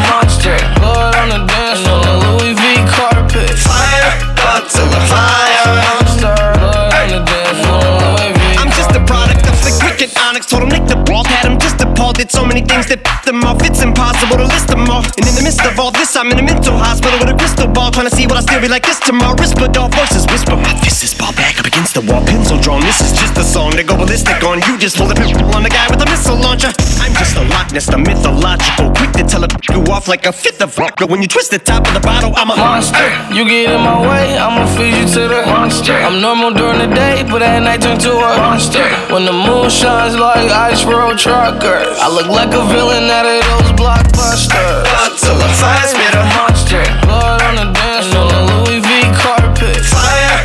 so 12.33 12.43
many 12.43 12.61
things 12.61 12.87
that 12.87 13.05
them 13.25 13.43
off. 13.45 13.61
It's 13.61 13.83
impossible 13.85 14.37
to 14.41 14.47
list 14.49 14.67
them 14.67 14.89
all. 14.89 15.05
And 15.05 15.23
in 15.29 15.35
the 15.37 15.43
midst 15.45 15.61
of 15.69 15.77
all 15.77 15.91
this, 15.91 16.02
I'm 16.15 16.29
in 16.29 16.37
a 16.37 16.43
mental 16.43 16.77
hospital 16.77 17.17
with 17.17 17.33
a 17.33 17.37
crystal 17.37 17.65
ball, 17.65 17.89
trying 17.89 18.05
to 18.05 18.15
see 18.15 18.27
what 18.27 18.37
I 18.37 18.41
still 18.41 18.61
be 18.61 18.67
like 18.67 18.85
this 18.85 18.99
tomorrow. 18.99 19.33
Dog 19.73 19.95
voices 19.95 20.27
whisper. 20.29 20.55
My 20.55 20.75
fist 20.83 21.01
is 21.03 21.13
ball 21.13 21.33
back 21.33 21.57
up 21.57 21.65
against 21.65 21.95
the 21.95 22.01
wall, 22.05 22.21
pencil 22.21 22.59
drawn. 22.59 22.81
This 22.81 23.01
is 23.01 23.17
just 23.17 23.33
a 23.37 23.43
song 23.43 23.71
to 23.73 23.83
go 23.83 23.97
ballistic 23.97 24.43
on. 24.43 24.61
You 24.69 24.77
just 24.77 24.97
pull 24.97 25.07
the 25.07 25.15
pistol 25.15 25.41
on 25.55 25.63
the 25.63 25.69
guy 25.69 25.89
with 25.89 26.01
a 26.01 26.05
missile 26.05 26.37
launcher. 26.37 26.69
I'm 27.01 27.13
just 27.17 27.33
a 27.35 27.43
Loch 27.49 27.71
Ness, 27.73 27.87
the 27.87 27.97
mythological, 27.97 28.91
quick 28.93 29.11
to 29.17 29.23
tell 29.23 29.43
a 29.43 29.49
you 29.71 29.81
off 29.89 30.07
like 30.07 30.25
a 30.25 30.31
fifth 30.31 30.61
of 30.61 30.75
vodka. 30.75 31.07
When 31.07 31.21
you 31.21 31.27
twist 31.27 31.49
the 31.49 31.57
top 31.57 31.87
of 31.87 31.93
the 31.93 31.99
bottle, 31.99 32.31
I'm 32.35 32.51
a 32.51 32.55
monster. 32.55 33.09
You 33.33 33.47
get 33.49 33.73
in 33.73 33.81
my 33.81 33.97
way, 33.97 34.37
I'ma 34.37 34.67
feed 34.77 34.93
you 34.93 35.07
to 35.17 35.21
the 35.27 35.41
monster. 35.49 35.93
I'm 35.93 36.21
normal 36.21 36.53
during 36.53 36.77
the 36.77 36.93
day, 36.93 37.23
but 37.23 37.41
at 37.41 37.59
night 37.59 37.81
turn 37.81 37.97
to 37.97 38.11
a 38.13 38.37
monster. 38.37 38.85
When 39.09 39.25
the 39.25 39.33
moon 39.33 39.69
shines 39.69 40.15
like 40.15 40.51
ice 40.51 40.85
road 40.85 41.17
truckers, 41.17 41.97
I 41.97 42.07
look 42.13 42.27
like 42.27 42.53
a 42.53 42.63
villain 42.69 43.09
out 43.09 43.25
of 43.25 43.41
those 43.41 43.71
blockbusters. 43.73 44.85
The 45.23 45.49
fire, 45.55 45.87
spit 45.87 46.13
a 46.15 46.23
monster. 46.35 46.83
Blood 47.07 47.41
on 47.43 47.55
the 47.55 47.71
dance 47.71 48.07
floor, 48.11 48.27
the 48.27 48.43
Louis 48.43 48.79
V 48.83 48.87
carpet. 49.15 49.79
Fire, 49.79 50.43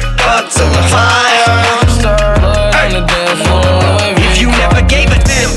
the 0.54 0.84
fire. 0.86 1.50
Monster, 1.66 2.14
blood 2.38 2.74
on 2.78 2.90
the 2.94 3.02
dance 3.02 3.42
floor, 3.42 4.14
If 4.22 4.40
you 4.40 4.48
never 4.54 4.80
gave 4.86 5.10
a 5.10 5.18
damn, 5.26 5.50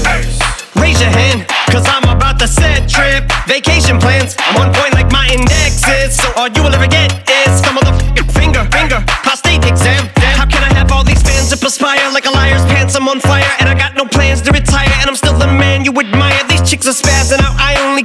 raise 0.81 0.99
your 0.99 1.13
hand, 1.13 1.45
cause 1.69 1.86
I'm 1.88 2.10
about 2.10 2.39
to 2.39 2.47
set 2.47 2.89
trip. 2.89 3.29
Vacation 3.45 3.99
plans, 3.99 4.36
I'm 4.39 4.57
on 4.57 4.73
point 4.73 4.93
like 4.93 5.12
my 5.12 5.29
index 5.29 5.86
is. 5.88 6.17
So 6.17 6.25
all 6.36 6.49
you 6.49 6.63
will 6.63 6.73
ever 6.73 6.88
get 6.88 7.13
is 7.29 7.62
some 7.62 7.77
motherfucking 7.77 8.25
finger, 8.34 8.65
finger, 8.73 9.03
prostate 9.21 9.63
exam. 9.65 10.10
Damn, 10.15 10.38
how 10.38 10.47
can 10.49 10.63
I 10.65 10.73
have 10.73 10.91
all 10.91 11.03
these 11.03 11.21
fans 11.21 11.49
to 11.53 11.57
perspire 11.57 12.10
like 12.12 12.25
a 12.25 12.31
liar's 12.31 12.65
pants? 12.65 12.95
I'm 12.95 13.07
on 13.07 13.19
fire 13.19 13.45
and 13.60 13.69
I 13.69 13.75
got 13.77 13.95
no 13.95 14.05
plans 14.05 14.41
to 14.43 14.51
retire. 14.51 14.89
And 14.99 15.10
I'm 15.10 15.15
still 15.15 15.38
the 15.38 15.47
man 15.47 15.86
you 15.86 15.93
admire. 15.93 16.41
These 16.49 16.67
chicks 16.67 16.88
are 16.88 16.97
spazzing 16.97 17.39
out. 17.39 17.53
I 17.62 17.77
only 17.86 18.03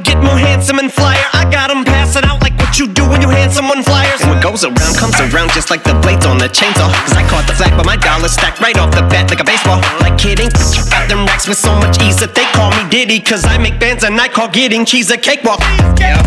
flyer. 0.88 1.36
You 2.87 2.94
do 2.94 3.09
when 3.09 3.20
you 3.20 3.29
hand 3.29 3.53
someone 3.53 3.83
flyers. 3.83 4.20
And 4.22 4.31
what 4.31 4.42
goes 4.42 4.62
around 4.62 4.94
comes 4.94 5.18
around 5.18 5.51
just 5.51 5.70
like 5.70 5.83
the 5.83 5.94
blades 5.99 6.27
on 6.27 6.38
the 6.38 6.46
chainsaw. 6.46 6.87
Cause 7.03 7.16
I 7.18 7.27
caught 7.27 7.46
the 7.46 7.55
flag, 7.55 7.75
but 7.77 7.87
my 7.87 7.96
dollar 7.96 8.29
stacked 8.29 8.61
right 8.61 8.77
off 8.79 8.94
the 8.94 9.03
bat 9.03 9.31
like 9.31 9.40
a 9.40 9.44
baseball. 9.44 9.83
Like 9.99 10.16
kidding, 10.18 10.49
got 10.90 11.09
them 11.11 11.27
racks 11.27 11.49
with 11.49 11.59
so 11.59 11.75
much 11.75 11.99
ease 12.03 12.18
that 12.22 12.35
they 12.35 12.46
call 12.55 12.70
me 12.70 12.87
Diddy. 12.88 13.18
Cause 13.18 13.44
I 13.44 13.59
make 13.59 13.81
bands 13.81 14.05
and 14.05 14.14
I 14.20 14.29
call 14.29 14.49
getting 14.49 14.85
cheese 14.85 15.11
a 15.11 15.18
cakewalk. 15.18 15.59
Yeah, 15.99 16.22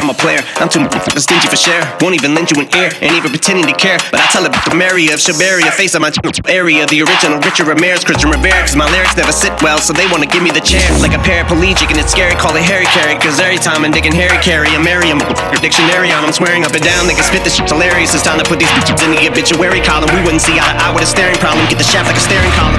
I'm 0.00 0.08
a 0.08 0.16
player. 0.16 0.40
I'm 0.56 0.68
too 0.72 0.80
stingy 1.20 1.48
for 1.48 1.60
share. 1.60 1.84
Won't 2.00 2.14
even 2.14 2.32
lend 2.32 2.48
you 2.48 2.62
an 2.64 2.68
ear, 2.80 2.88
ain't 3.04 3.16
even 3.16 3.28
pretending 3.28 3.66
to 3.68 3.76
care. 3.76 3.98
But 4.08 4.24
I 4.24 4.26
tell 4.32 4.46
it 4.46 4.52
to 4.56 4.72
Mary 4.74 5.12
of 5.12 5.20
Shabaria, 5.20 5.68
face 5.74 5.92
of 5.94 6.00
my 6.00 6.12
area. 6.48 6.86
The 6.86 7.02
original 7.04 7.38
Richard 7.44 7.68
Ramirez, 7.68 8.04
Christian 8.04 8.30
Rivera. 8.30 8.64
Cause 8.64 8.76
my 8.76 8.88
lyrics 8.88 9.16
never 9.16 9.32
sit 9.32 9.52
well, 9.60 9.78
so 9.78 9.92
they 9.92 10.06
wanna 10.08 10.26
give 10.26 10.42
me 10.42 10.50
the 10.50 10.64
chair. 10.64 10.84
Like 11.04 11.12
a 11.12 11.20
paraplegic, 11.20 11.92
and 11.92 11.98
it's 12.00 12.12
scary, 12.12 12.32
call 12.40 12.56
it 12.56 12.64
Harry 12.64 12.88
Carry. 12.96 13.18
Cause 13.20 13.36
every 13.36 13.58
time 13.58 13.84
I'm 13.84 13.92
digging 13.92 14.16
Harry 14.16 14.38
Carry, 14.40 14.72
I'm 14.72 14.84
Merriam. 14.84 15.18
Dictionary 15.60 15.89
on, 15.98 16.24
I'm 16.24 16.32
swearing 16.32 16.64
up 16.64 16.72
and 16.72 16.82
down. 16.82 17.06
They 17.06 17.14
can 17.14 17.24
spit 17.24 17.42
this 17.42 17.56
shit's 17.56 17.72
hilarious. 17.72 18.14
It's 18.14 18.22
time 18.22 18.38
to 18.38 18.44
put 18.44 18.58
these 18.58 18.70
bitches 18.70 19.02
in 19.02 19.10
the 19.10 19.26
obituary 19.26 19.80
column. 19.80 20.08
We 20.14 20.22
wouldn't 20.22 20.42
see 20.42 20.54
eye 20.54 20.72
to 20.72 20.78
eye 20.78 20.94
with 20.94 21.02
a 21.02 21.06
staring 21.06 21.36
problem. 21.36 21.66
Get 21.66 21.78
the 21.78 21.84
shaft 21.84 22.06
like 22.06 22.16
a 22.16 22.22
staring 22.22 22.50
column. 22.54 22.78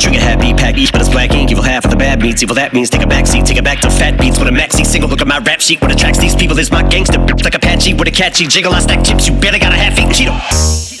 Trigger 0.00 0.20
happy, 0.20 0.54
pack 0.54 0.76
each, 0.76 0.92
but 0.92 1.00
it's 1.00 1.10
black 1.10 1.32
ink. 1.32 1.50
Evil 1.50 1.62
half 1.62 1.84
of 1.84 1.90
the 1.90 1.96
bad 1.96 2.20
beats. 2.20 2.42
Evil 2.42 2.54
that 2.56 2.72
means 2.72 2.88
take 2.88 3.02
a 3.02 3.06
back 3.06 3.26
seat, 3.26 3.44
take 3.44 3.58
it 3.58 3.64
back 3.64 3.80
to 3.80 3.90
fat 3.90 4.18
beats 4.18 4.38
with 4.38 4.48
a 4.48 4.52
maxi 4.52 4.86
single. 4.86 5.08
Look 5.08 5.20
at 5.20 5.26
my 5.26 5.38
rap 5.38 5.60
sheet. 5.60 5.80
What 5.80 5.92
attracts 5.92 6.18
these 6.18 6.34
people 6.34 6.58
is 6.58 6.70
my 6.70 6.82
gangster 6.82 7.18
bitch 7.18 7.44
like 7.44 7.54
Apache 7.54 7.94
with 7.94 8.08
a 8.08 8.12
catchy 8.12 8.46
jiggle. 8.46 8.72
I 8.72 8.80
stack 8.80 9.04
chips. 9.04 9.28
You 9.28 9.34
better 9.38 9.58
got 9.58 9.72
a 9.72 9.76
half 9.76 9.98
eaten 9.98 10.10
Cheeto. 10.10 10.93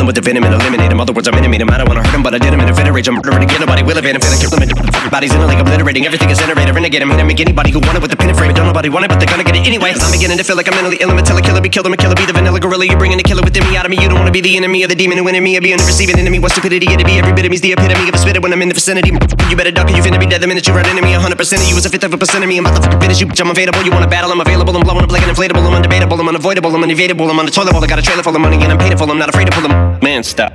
'Em 0.00 0.06
with 0.06 0.16
the 0.16 0.22
venom 0.22 0.44
and 0.44 0.54
eliminate 0.54 0.92
him. 0.92 1.00
Other 1.00 1.12
words, 1.12 1.28
I'm 1.28 1.34
intimate 1.34 1.60
him. 1.60 1.70
I 1.70 1.78
don't 1.78 1.88
wanna 1.88 2.02
hurt 2.02 2.14
him, 2.14 2.22
but 2.22 2.34
I 2.34 2.38
did 2.38 2.52
him 2.52 2.60
in 2.60 2.68
a 2.68 2.92
rage. 2.92 3.08
I'm 3.08 3.16
murdering 3.16 3.42
again. 3.42 3.60
Nobody 3.60 3.82
will 3.82 3.98
evade 3.98 4.16
him. 4.16 4.20
Finna 4.20 4.40
kill 4.40 4.50
him 4.50 4.86
bodies 5.10 5.32
in 5.32 5.40
a 5.40 5.46
lake, 5.46 5.58
obliterating. 5.58 6.04
Everything 6.04 6.28
is 6.30 6.38
iterator. 6.38 6.74
Renegade 6.74 7.02
him. 7.02 7.10
Hit 7.10 7.20
him. 7.20 7.26
Make 7.26 7.40
anybody 7.40 7.70
who 7.70 7.80
want 7.80 7.96
it 7.96 8.02
with 8.02 8.10
the 8.10 8.16
pin 8.16 8.28
and 8.28 8.38
frame. 8.38 8.52
Don't 8.52 8.66
nobody 8.66 8.88
want 8.88 9.04
it, 9.04 9.08
but 9.08 9.18
they're 9.18 9.32
gonna 9.32 9.44
get 9.44 9.56
it 9.56 9.66
anyway. 9.66 9.94
I'm 9.96 10.12
beginning 10.12 10.36
to 10.36 10.44
feel 10.44 10.56
like 10.56 10.68
I'm 10.68 10.74
mentally 10.74 10.98
ill. 11.00 11.10
I'm 11.10 11.18
a 11.18 11.22
tell 11.22 11.40
killer, 11.40 11.60
be 11.60 11.68
killed. 11.68 11.86
I'm 11.86 11.94
a 11.94 11.96
killer, 11.96 12.14
be 12.14 12.26
the 12.26 12.32
vanilla 12.32 12.60
gorilla. 12.60 12.84
You're 12.84 12.98
bringing 12.98 13.16
the 13.16 13.24
killer 13.24 13.42
within 13.42 13.64
me 13.68 13.76
out 13.76 13.86
of 13.86 13.90
me. 13.90 13.96
You 14.02 14.08
don't 14.08 14.18
wanna 14.18 14.30
be 14.30 14.40
the 14.40 14.56
enemy 14.56 14.82
of 14.82 14.90
the 14.90 14.94
demon 14.94 15.16
who 15.18 15.24
me. 15.24 15.56
I 15.56 15.60
be 15.60 15.72
a 15.72 15.76
receiving 15.76 16.18
enemy. 16.18 16.38
What 16.38 16.52
stupidity 16.52 16.86
it'd 16.92 17.06
be. 17.06 17.18
Every 17.18 17.32
bit 17.32 17.46
of 17.46 17.50
me's 17.50 17.60
the 17.60 17.72
epitome 17.72 18.08
of 18.08 18.14
a 18.14 18.18
spitter 18.18 18.40
when 18.40 18.52
I'm 18.52 18.62
in 18.62 18.68
the 18.68 18.74
vicinity. 18.74 19.10
You 19.48 19.56
better 19.56 19.70
duck 19.70 19.88
or 19.88 19.96
you 19.96 20.02
finna 20.02 20.20
be 20.20 20.26
dead 20.26 20.42
the 20.42 20.46
minute 20.46 20.66
you 20.66 20.74
run 20.74 20.86
into 20.86 21.02
me. 21.02 21.12
100% 21.14 21.62
of 21.62 21.68
you 21.68 21.76
is 21.76 21.86
a 21.86 21.88
fifth 21.88 22.04
of 22.04 22.12
a 22.12 22.18
percent 22.18 22.44
of 22.44 22.48
me. 22.48 22.58
I'm 22.58 22.66
about 22.66 22.90
to 22.90 22.98
finish 23.00 23.20
you, 23.20 23.26
bitch. 23.26 23.40
I'm 23.40 23.50
available. 23.50 23.82
You 23.82 23.92
wanna 23.92 24.08
battle? 24.08 24.30
I'm 24.30 24.40
available. 24.40 24.76
I'm 24.76 24.82
blowing 24.82 25.04
up 25.04 25.12
like 25.12 25.22
an 25.22 25.30
inflatable. 25.34 25.64
I'm 25.64 25.76
undebatable. 25.80 26.18
I'm 26.20 26.28
unavoidable. 26.28 26.74
I'm 26.74 26.82
unevadable. 26.82 27.30
I'm 27.30 27.38
on 27.38 27.46
the 27.46 27.52
toilet 27.52 27.72
bowl. 27.72 27.84
I 27.84 27.86
got 27.86 27.98
a 27.98 28.02
trailer 28.02 28.22
full 28.22 28.34
of 28.34 28.42
money 28.42 28.56
and 28.60 28.72
I'm 28.72 28.78
paid. 28.78 28.92
I'm 29.00 29.18
not 29.18 29.28
afraid 29.28 29.46
to 29.46 29.52
pull 29.52 29.68
them. 29.68 29.85
Man, 30.02 30.22
stop. 30.22 30.52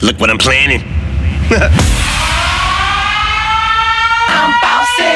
Look 0.00 0.18
what 0.18 0.30
I'm 0.30 0.38
planning. 0.38 0.82
I'm 4.28 4.52
bossy. 4.64 5.14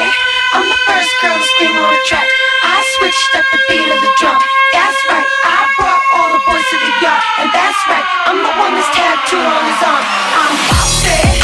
I'm 0.53 0.63
the 0.63 0.79
first 0.87 1.11
girl 1.21 1.37
to 1.37 1.43
scream 1.57 1.75
on 1.75 1.91
the 1.91 1.99
track. 2.07 2.27
I 2.63 2.81
switched 2.97 3.35
up 3.35 3.45
the 3.51 3.59
beat 3.67 3.89
of 3.89 3.99
the 4.01 4.11
drum. 4.17 4.41
That's 4.73 4.99
right, 5.09 5.27
I 5.43 5.69
brought 5.77 6.03
all 6.15 6.29
the 6.33 6.41
boys 6.45 6.65
to 6.65 6.77
the 6.81 6.91
yard. 7.03 7.23
And 7.39 7.49
that's 7.53 7.81
right, 7.87 8.05
I'm 8.25 8.39
the 8.41 8.53
one 8.57 8.73
that's 8.73 8.89
tattooed 8.95 9.45
on 9.45 9.63
his 9.69 9.81
arm. 9.85 10.03
I'm 10.33 10.55
bossy, 10.65 11.36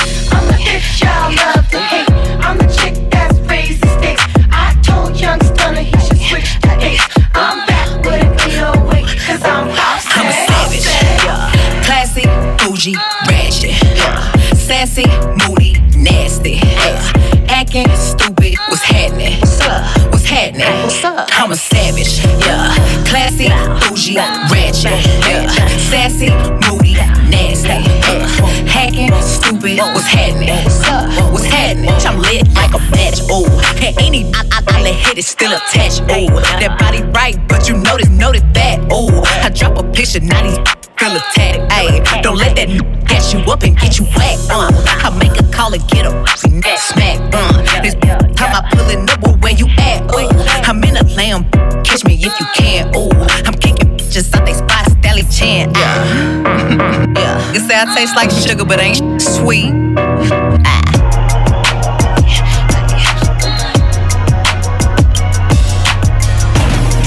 bougie, 12.84 12.98
ratchet. 13.28 13.72
Sassy, 14.58 15.06
moody, 15.48 15.74
nasty. 15.96 16.60
Acting 17.48 17.88
stupid, 17.96 18.56
what's 18.67 18.84
happening? 18.84 19.39
What's 20.12 20.26
happening? 20.26 20.67
I'm 21.32 21.52
a 21.52 21.56
savage, 21.56 22.19
yeah. 22.41 22.76
Classy, 23.06 23.48
bougie, 23.80 24.17
ratchet, 24.52 25.00
yeah. 25.24 25.48
Sassy, 25.78 26.30
moody, 26.67 26.93
nasty. 27.30 27.69
Hacking, 28.67 29.13
stupid, 29.22 29.78
what's 29.78 30.08
happening? 30.08 30.50
What's 31.32 31.46
happening? 31.46 31.89
I'm 31.89 32.19
lit 32.19 32.54
like 32.54 32.74
a 32.74 32.80
match, 32.91 33.19
oh. 33.30 33.48
And 33.82 33.98
any 34.00 34.32
I, 34.34 34.43
I, 34.67 35.13
is 35.15 35.28
still 35.28 35.54
attached, 35.54 36.02
oh. 36.10 36.39
That 36.60 36.78
body 36.80 37.04
right, 37.12 37.38
but 37.48 37.69
you 37.69 37.78
notice, 37.78 38.10
notice 38.10 38.43
that, 38.54 38.86
oh. 38.91 39.24
I 39.41 39.50
drop 39.50 39.78
a 39.78 39.84
picture, 39.91 40.19
now 40.19 40.41
these 40.43 40.58
feel 41.04 41.17
attacked, 41.17 41.62
ayy. 41.84 42.22
Don't 42.22 42.38
let 42.38 42.56
that 42.56 42.67
gas 43.08 43.34
you 43.34 43.39
up 43.52 43.63
and 43.63 43.78
get 43.78 44.00
you 44.00 44.06
whacked, 44.15 44.48
uh. 44.50 44.72
I 45.04 45.10
make 45.17 45.36
a 45.39 45.43
call 45.52 45.74
and 45.74 45.86
get 45.88 46.06
a 46.06 46.12
pussy 46.24 46.50
neck 46.50 46.80
smack, 46.80 47.19
uh. 47.34 47.82
This 47.82 47.96
time 48.38 48.54
I 48.56 48.62
pulling 48.72 49.10
up, 49.10 49.22
well, 49.22 49.36
where 49.38 49.54
you 49.54 49.67
at, 49.78 50.04
oh. 50.10 50.30
I'm 50.67 50.84
in 50.84 50.98
a 50.98 51.04
lamb, 51.15 51.43
catch 51.84 52.04
me 52.06 52.15
if 52.15 52.34
you 52.39 52.46
can, 52.56 52.91
oh. 52.96 53.12
I'm 53.46 53.54
kicking 53.56 53.98
bitches 53.98 54.34
out 54.36 54.46
they 54.46 54.54
spot, 54.54 54.86
Stanley 55.00 55.24
Chan, 55.30 55.72
ah. 55.76 57.13
yeah. 57.17 57.54
You 57.54 57.60
say 57.60 57.76
I 57.76 57.86
taste 57.96 58.15
like 58.15 58.32
sugar, 58.32 58.65
but 58.65 58.80
ain't 58.80 59.22
sweet, 59.22 59.72
ah. 60.65 60.82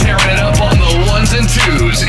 Tearing 0.00 0.30
it 0.30 0.38
up 0.38 0.60
on 0.60 0.76
the 0.78 1.10
ones 1.10 1.32
and 1.32 1.48
twos. 1.48 2.05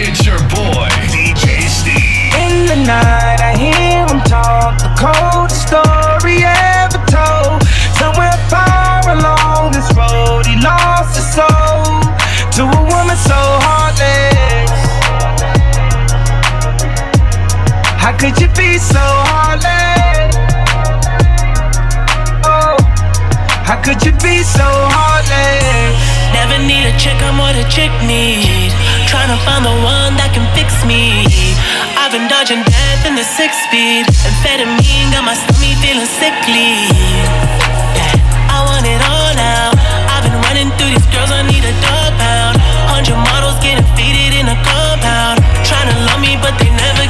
Night, 2.88 3.43
I 3.43 3.52
hear 3.52 4.08
him 4.08 4.23
talk, 4.23 4.80
the 4.80 4.88
coldest 4.95 5.67
story 5.67 6.39
ever 6.47 7.04
told. 7.12 7.60
Somewhere 8.00 8.32
far 8.47 9.04
along 9.12 9.76
this 9.76 9.91
road, 9.91 10.47
he 10.47 10.56
lost 10.63 11.19
his 11.19 11.28
soul 11.36 12.00
to 12.56 12.63
a 12.63 12.82
woman 12.88 13.19
so 13.19 13.39
heartless. 13.67 14.71
How 18.00 18.15
could 18.15 18.39
you 18.39 18.47
be 18.56 18.80
so 18.80 19.04
heartless? 19.36 20.32
Oh, 22.47 22.80
how 23.67 23.78
could 23.84 24.00
you 24.00 24.15
be 24.23 24.47
so 24.47 24.67
heartless? 24.95 26.00
Never 26.32 26.58
need 26.63 26.88
a 26.88 26.95
chick, 26.97 27.19
I'm 27.19 27.38
what 27.38 27.60
a 27.60 27.67
chick 27.67 27.91
need. 28.08 28.71
Tryna 29.08 29.39
find 29.48 29.63
the 29.63 29.72
one 29.88 30.20
that 30.20 30.36
can 30.36 30.43
fix 30.52 30.84
me. 30.84 31.24
I've 31.96 32.12
been 32.12 32.28
dodging 32.28 32.60
death 32.67 33.08
in 33.08 33.15
the 33.15 33.24
six 33.24 33.56
speed. 33.63 34.04
Amphetamine 34.28 35.15
got 35.15 35.24
my 35.24 35.32
stomach 35.32 35.80
feeling 35.80 36.12
sickly. 36.20 36.91
Yeah, 37.96 38.52
I 38.52 38.67
want 38.67 38.84
it 38.84 39.00
all 39.08 39.32
now. 39.39 39.72
I've 40.12 40.28
been 40.28 40.36
running 40.52 40.76
through 40.76 40.91
these 40.91 41.08
girls, 41.08 41.32
I 41.32 41.48
need 41.48 41.63
a 41.63 41.72
dog 41.80 42.12
pound. 42.20 42.60
Hundred 42.91 43.15
models 43.15 43.56
getting 43.63 43.88
faded 43.96 44.36
in 44.36 44.52
a 44.52 44.58
compound. 44.67 45.39
Tryna 45.63 45.96
love 46.12 46.20
me, 46.20 46.36
but 46.43 46.60
they 46.60 46.67
never 46.67 47.07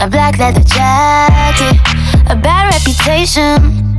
a 0.00 0.08
black 0.08 0.38
leather 0.38 0.62
jacket, 0.62 1.76
a 2.30 2.36
bad 2.36 2.72
reputation, 2.74 3.96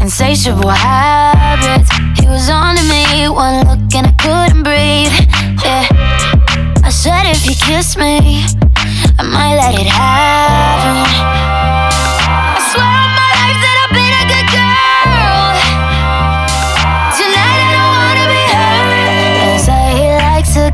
insatiable 0.00 0.70
habits. 0.70 1.88
He 2.18 2.26
was 2.26 2.50
on 2.50 2.76
to 2.76 2.82
me, 2.84 3.28
one 3.28 3.64
look 3.68 3.94
and 3.94 4.06
I 4.08 4.14
couldn't 4.24 4.64
breathe. 4.64 5.14
Yeah, 5.64 5.86
I 6.84 6.90
said 6.90 7.24
if 7.26 7.46
you 7.46 7.54
kiss 7.54 7.96
me, 7.96 8.44
I 9.18 9.22
might 9.22 9.56
let 9.56 9.74
it 9.80 9.86
happen. 9.86 11.44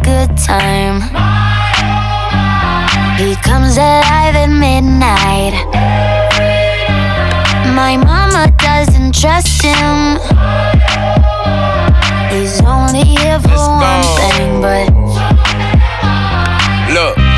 good 0.02 0.36
time 0.36 1.09
alive 3.80 4.36
at 4.36 4.50
midnight. 4.50 5.54
My 7.74 7.96
mama 7.96 8.52
doesn't 8.58 9.14
trust 9.14 9.62
him. 9.62 10.18
He's 12.30 12.60
only 12.60 13.04
here 13.04 13.40
for 13.40 13.56
one 13.56 14.02
thing, 14.18 14.60
but. 14.60 15.29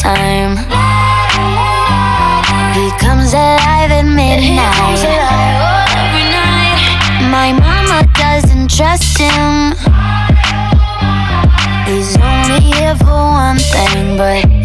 Time. 0.00 0.56
He 2.74 2.90
comes 2.98 3.34
alive 3.34 3.90
at 3.92 4.06
midnight. 4.06 5.00
My 7.30 7.52
mama 7.52 8.08
doesn't 8.14 8.70
trust 8.70 9.18
him. 9.18 9.76
He's 11.86 12.16
only 12.16 12.60
here 12.72 12.96
for 12.96 13.20
one 13.44 13.58
thing, 13.58 14.16
but. 14.16 14.59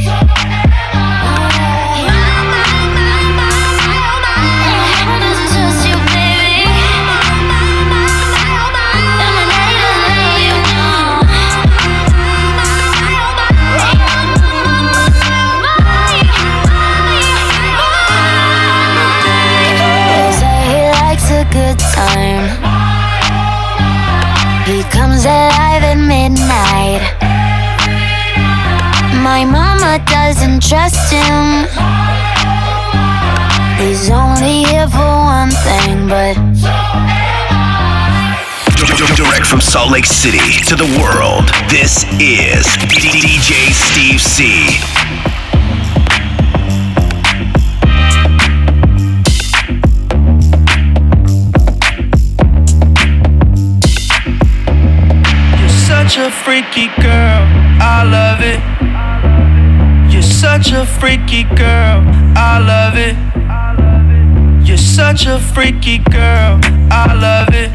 From 39.56 39.62
Salt 39.62 39.90
Lake 39.90 40.06
City 40.06 40.60
to 40.68 40.76
the 40.76 40.84
world, 41.00 41.48
this 41.70 42.04
is 42.20 42.66
DJ 42.92 43.72
Steve 43.72 44.20
C. 44.20 44.66
You're 55.58 55.70
such 55.70 56.18
a 56.18 56.30
freaky 56.30 56.88
girl, 57.02 57.48
I 57.80 58.04
love 58.04 58.42
it. 58.42 58.60
You're 60.12 60.22
such 60.22 60.74
a 60.74 60.86
freaky 60.86 61.44
girl, 61.56 62.04
I 62.36 62.60
love 62.60 62.98
it. 62.98 63.16
You're 64.68 64.78
such 64.78 65.28
a 65.28 65.40
freaky 65.40 66.00
girl, 66.00 66.60
I 66.92 67.14
love 67.14 67.54
it. 67.54 67.75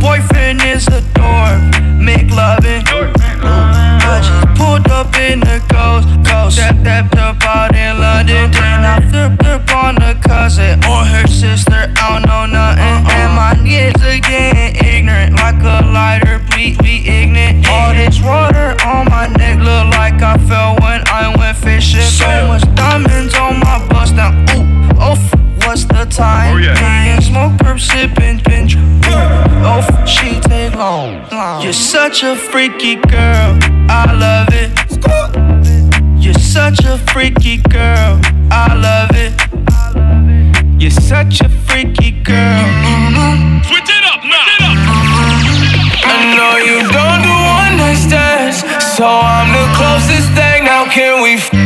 Boyfriend 0.00 0.62
is 0.62 0.86
a 0.88 1.02
dork, 1.12 1.60
make 2.00 2.30
loving. 2.30 2.82
I 2.88 4.20
just 4.24 4.58
pulled 4.58 4.88
up 4.88 5.14
in 5.16 5.40
the 5.40 5.62
ghost, 5.68 6.08
ghost. 6.24 6.56
Step, 6.56 6.76
stepped 6.80 7.16
up 7.16 7.36
out 7.44 7.76
in 7.76 8.00
London. 8.00 8.50
Then 8.50 8.84
I 8.84 8.98
flipped 9.10 9.44
up 9.44 9.68
on 9.74 9.94
the 9.96 10.18
cousin 10.26 10.82
or 10.84 11.04
her 11.04 11.26
sister, 11.26 11.92
I 11.96 12.18
don't 12.18 12.26
know 12.26 12.46
nothing. 12.46 12.96
And 13.12 13.30
my 13.36 13.54
kids 13.64 14.02
are 14.02 14.18
getting 14.18 14.74
ignorant, 14.84 15.36
like 15.36 15.60
a 15.62 15.84
lighter, 15.86 16.40
please 16.50 16.78
be 16.78 17.06
ignorant. 17.06 17.66
All 17.68 17.92
this 17.92 18.20
water 18.22 18.76
on 18.84 19.04
my 19.10 19.28
neck 19.36 19.58
look 19.58 19.94
like 19.96 20.22
I 20.22 20.36
fell 20.48 20.76
when 20.80 21.06
I 21.08 21.34
went 21.36 21.56
fishing. 21.56 22.00
So 22.00 22.48
much 22.48 22.64
diamonds 22.74 23.34
on 23.34 23.60
my 23.60 23.86
bust 23.88 24.14
now. 24.14 24.32
Ooh, 24.32 24.64
oh, 24.64 24.69
what's 25.66 25.84
the 25.84 26.04
time? 26.06 26.54
Oh, 26.54 26.58
yeah. 26.58 27.16
Me 27.16 27.22
smoke, 27.22 27.52
perp, 27.60 27.78
sipping, 27.80 28.38
pinch. 28.40 28.76
Oh, 29.62 29.84
f- 29.86 30.08
she 30.08 30.40
take 30.40 30.74
long. 30.74 31.26
You're 31.62 31.72
such 31.72 32.22
a 32.22 32.36
freaky 32.36 32.96
girl, 32.96 33.58
I 33.88 34.04
love 34.26 34.48
it. 34.52 34.70
You're 36.22 36.34
such 36.34 36.84
a 36.84 36.98
freaky 37.12 37.58
girl, 37.58 38.20
I 38.50 38.74
love 38.74 39.10
it. 39.14 39.32
You're 40.80 40.90
such 40.90 41.40
a 41.40 41.48
freaky 41.48 42.10
girl. 42.22 42.64
Mm-hmm. 42.86 43.62
Switch 43.68 43.90
it 43.90 44.04
up, 44.04 44.24
now. 44.24 44.46
Mm-hmm. 44.60 46.08
I 46.08 46.18
know 46.36 46.56
you 46.56 46.78
don't 46.88 47.20
do 47.22 47.36
one 47.60 47.76
night 47.76 48.00
stands, 48.00 48.64
so 48.96 49.04
I'm 49.06 49.52
the 49.52 49.66
closest 49.76 50.28
thing. 50.32 50.64
Now 50.64 50.84
can 50.86 51.22
we 51.22 51.36
can 51.36 51.59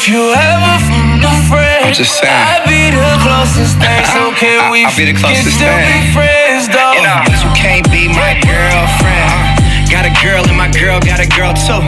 if 0.00 0.08
you 0.08 0.32
ever 0.32 0.72
f 0.80 0.88
a 1.20 1.34
friend, 1.44 1.84
I'm 1.84 1.92
just 1.92 2.16
saying. 2.16 2.32
I'd 2.32 2.64
be 2.64 2.88
the 2.88 3.04
closest 3.20 3.76
thing. 3.76 4.00
So 4.08 4.32
uh-huh. 4.32 4.40
can 4.40 4.56
I- 4.56 4.72
we 4.72 4.80
I'll 4.88 4.96
be 4.96 5.12
the 5.12 5.16
closest 5.20 5.60
still 5.60 5.76
be 5.76 6.00
friends 6.16 6.72
though? 6.72 6.96
You 6.96 7.04
uh, 7.04 7.20
know, 7.20 7.28
but 7.28 7.36
you 7.44 7.52
can't 7.52 7.84
be 7.92 8.08
my 8.08 8.32
girlfriend. 8.40 9.60
Got 9.92 10.08
a 10.08 10.14
girl 10.24 10.40
and 10.46 10.56
my 10.56 10.72
girl 10.72 10.96
got 11.04 11.20
a 11.20 11.28
girl 11.28 11.52
too. 11.52 11.84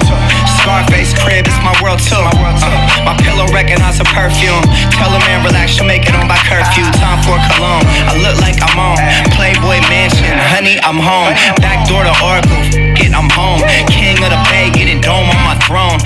Scarface 0.60 1.16
crib 1.24 1.48
is 1.48 1.56
my 1.64 1.72
world 1.80 2.04
too. 2.04 2.18
Uh, 2.18 3.08
my 3.08 3.16
pillow 3.24 3.48
recognize 3.48 3.96
her 3.96 4.08
perfume. 4.12 4.60
Tell 4.92 5.08
a 5.08 5.20
man 5.24 5.40
relax, 5.46 5.78
she'll 5.78 5.88
make 5.88 6.04
it 6.04 6.12
on 6.12 6.28
by 6.28 6.36
curfew. 6.44 6.84
Uh-huh. 6.84 7.00
Time 7.00 7.20
for 7.24 7.38
cologne. 7.56 7.86
I 8.10 8.12
look 8.20 8.36
like 8.44 8.60
I'm 8.60 8.76
on 8.76 9.00
Playboy 9.32 9.80
Mansion. 9.88 10.28
Uh-huh. 10.28 10.52
Honey, 10.52 10.76
I'm 10.84 11.00
home. 11.00 11.32
Back 11.64 11.88
door 11.88 12.04
to 12.04 12.12
Oracle. 12.20 12.60
Get 12.92 13.14
I'm 13.16 13.30
home. 13.32 13.62
King 13.88 14.18
of 14.20 14.34
the 14.34 14.40
Bay, 14.50 14.68
getting 14.74 15.00
dome 15.00 15.30
on 15.30 15.40
my 15.46 15.56
throne. 15.64 16.02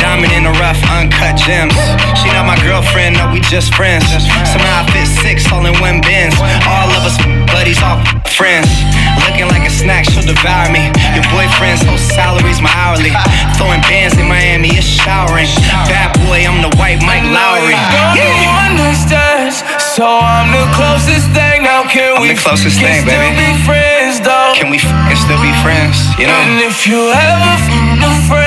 Diamond 0.00 0.32
in 0.32 0.44
the 0.44 0.54
rough, 0.60 0.78
uncut 0.90 1.36
gems. 1.36 1.74
She 2.18 2.28
not 2.32 2.46
my 2.46 2.58
girlfriend, 2.62 3.16
no, 3.18 3.30
we 3.32 3.40
just 3.40 3.74
friends. 3.74 4.04
Somehow 4.48 4.82
I 4.82 4.90
fit 4.92 5.08
six 5.22 5.50
all 5.52 5.64
in 5.66 5.74
one 5.80 6.00
bins. 6.00 6.34
All 6.68 6.90
of 6.92 7.02
us 7.06 7.16
buddies, 7.52 7.80
all 7.82 7.98
friends. 8.34 8.68
Looking 9.28 9.46
like 9.52 9.64
a 9.66 9.70
snack, 9.72 10.04
she'll 10.08 10.24
devour 10.26 10.68
me. 10.72 10.90
Your 11.14 11.24
boyfriend's 11.30 11.82
whole 11.84 12.00
salary's 12.00 12.60
my 12.60 12.72
hourly. 12.74 13.12
Throwing 13.56 13.80
bands 13.86 14.16
in 14.18 14.26
Miami, 14.26 14.74
it's 14.74 14.86
showering. 14.88 15.46
Bad 15.88 16.16
boy, 16.26 16.42
I'm 16.44 16.60
the 16.64 16.72
white 16.80 17.00
Mike 17.04 17.26
Lowrey. 17.28 17.76
Don't 17.92 18.16
do 18.16 18.28
one 18.48 18.74
night 18.80 18.98
stands, 18.98 19.62
so 19.78 20.04
I'm 20.06 20.50
the 20.50 20.66
closest 20.74 21.28
thing. 21.36 21.62
Now 21.62 21.84
can 21.86 22.16
I'm 22.16 22.22
we 22.22 22.32
the 22.34 22.40
closest 22.40 22.80
thing, 22.80 23.04
still 23.06 23.14
baby. 23.14 23.38
be 23.38 23.50
friends 23.62 24.18
though? 24.24 24.52
Can 24.58 24.70
we 24.70 24.78
f- 24.82 24.90
still 25.16 25.38
be 25.40 25.52
friends? 25.62 25.94
You 26.18 26.26
know? 26.26 26.34
And 26.34 26.58
if 26.64 26.86
you 26.88 26.98
ever 27.12 27.52
f 27.60 27.68
a 28.02 28.12
friend, 28.26 28.41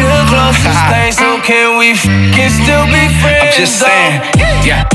be 0.00 0.08
the 0.08 0.24
closest 0.32 0.80
thing. 0.88 1.12
So 1.12 1.28
can 1.44 1.76
we 1.76 1.92
can 2.32 2.48
still 2.48 2.88
be 2.88 3.04
friends? 3.20 3.52
I'm 3.52 3.60
just 3.60 3.76
saying. 3.76 4.24
Yeah. 4.64 4.88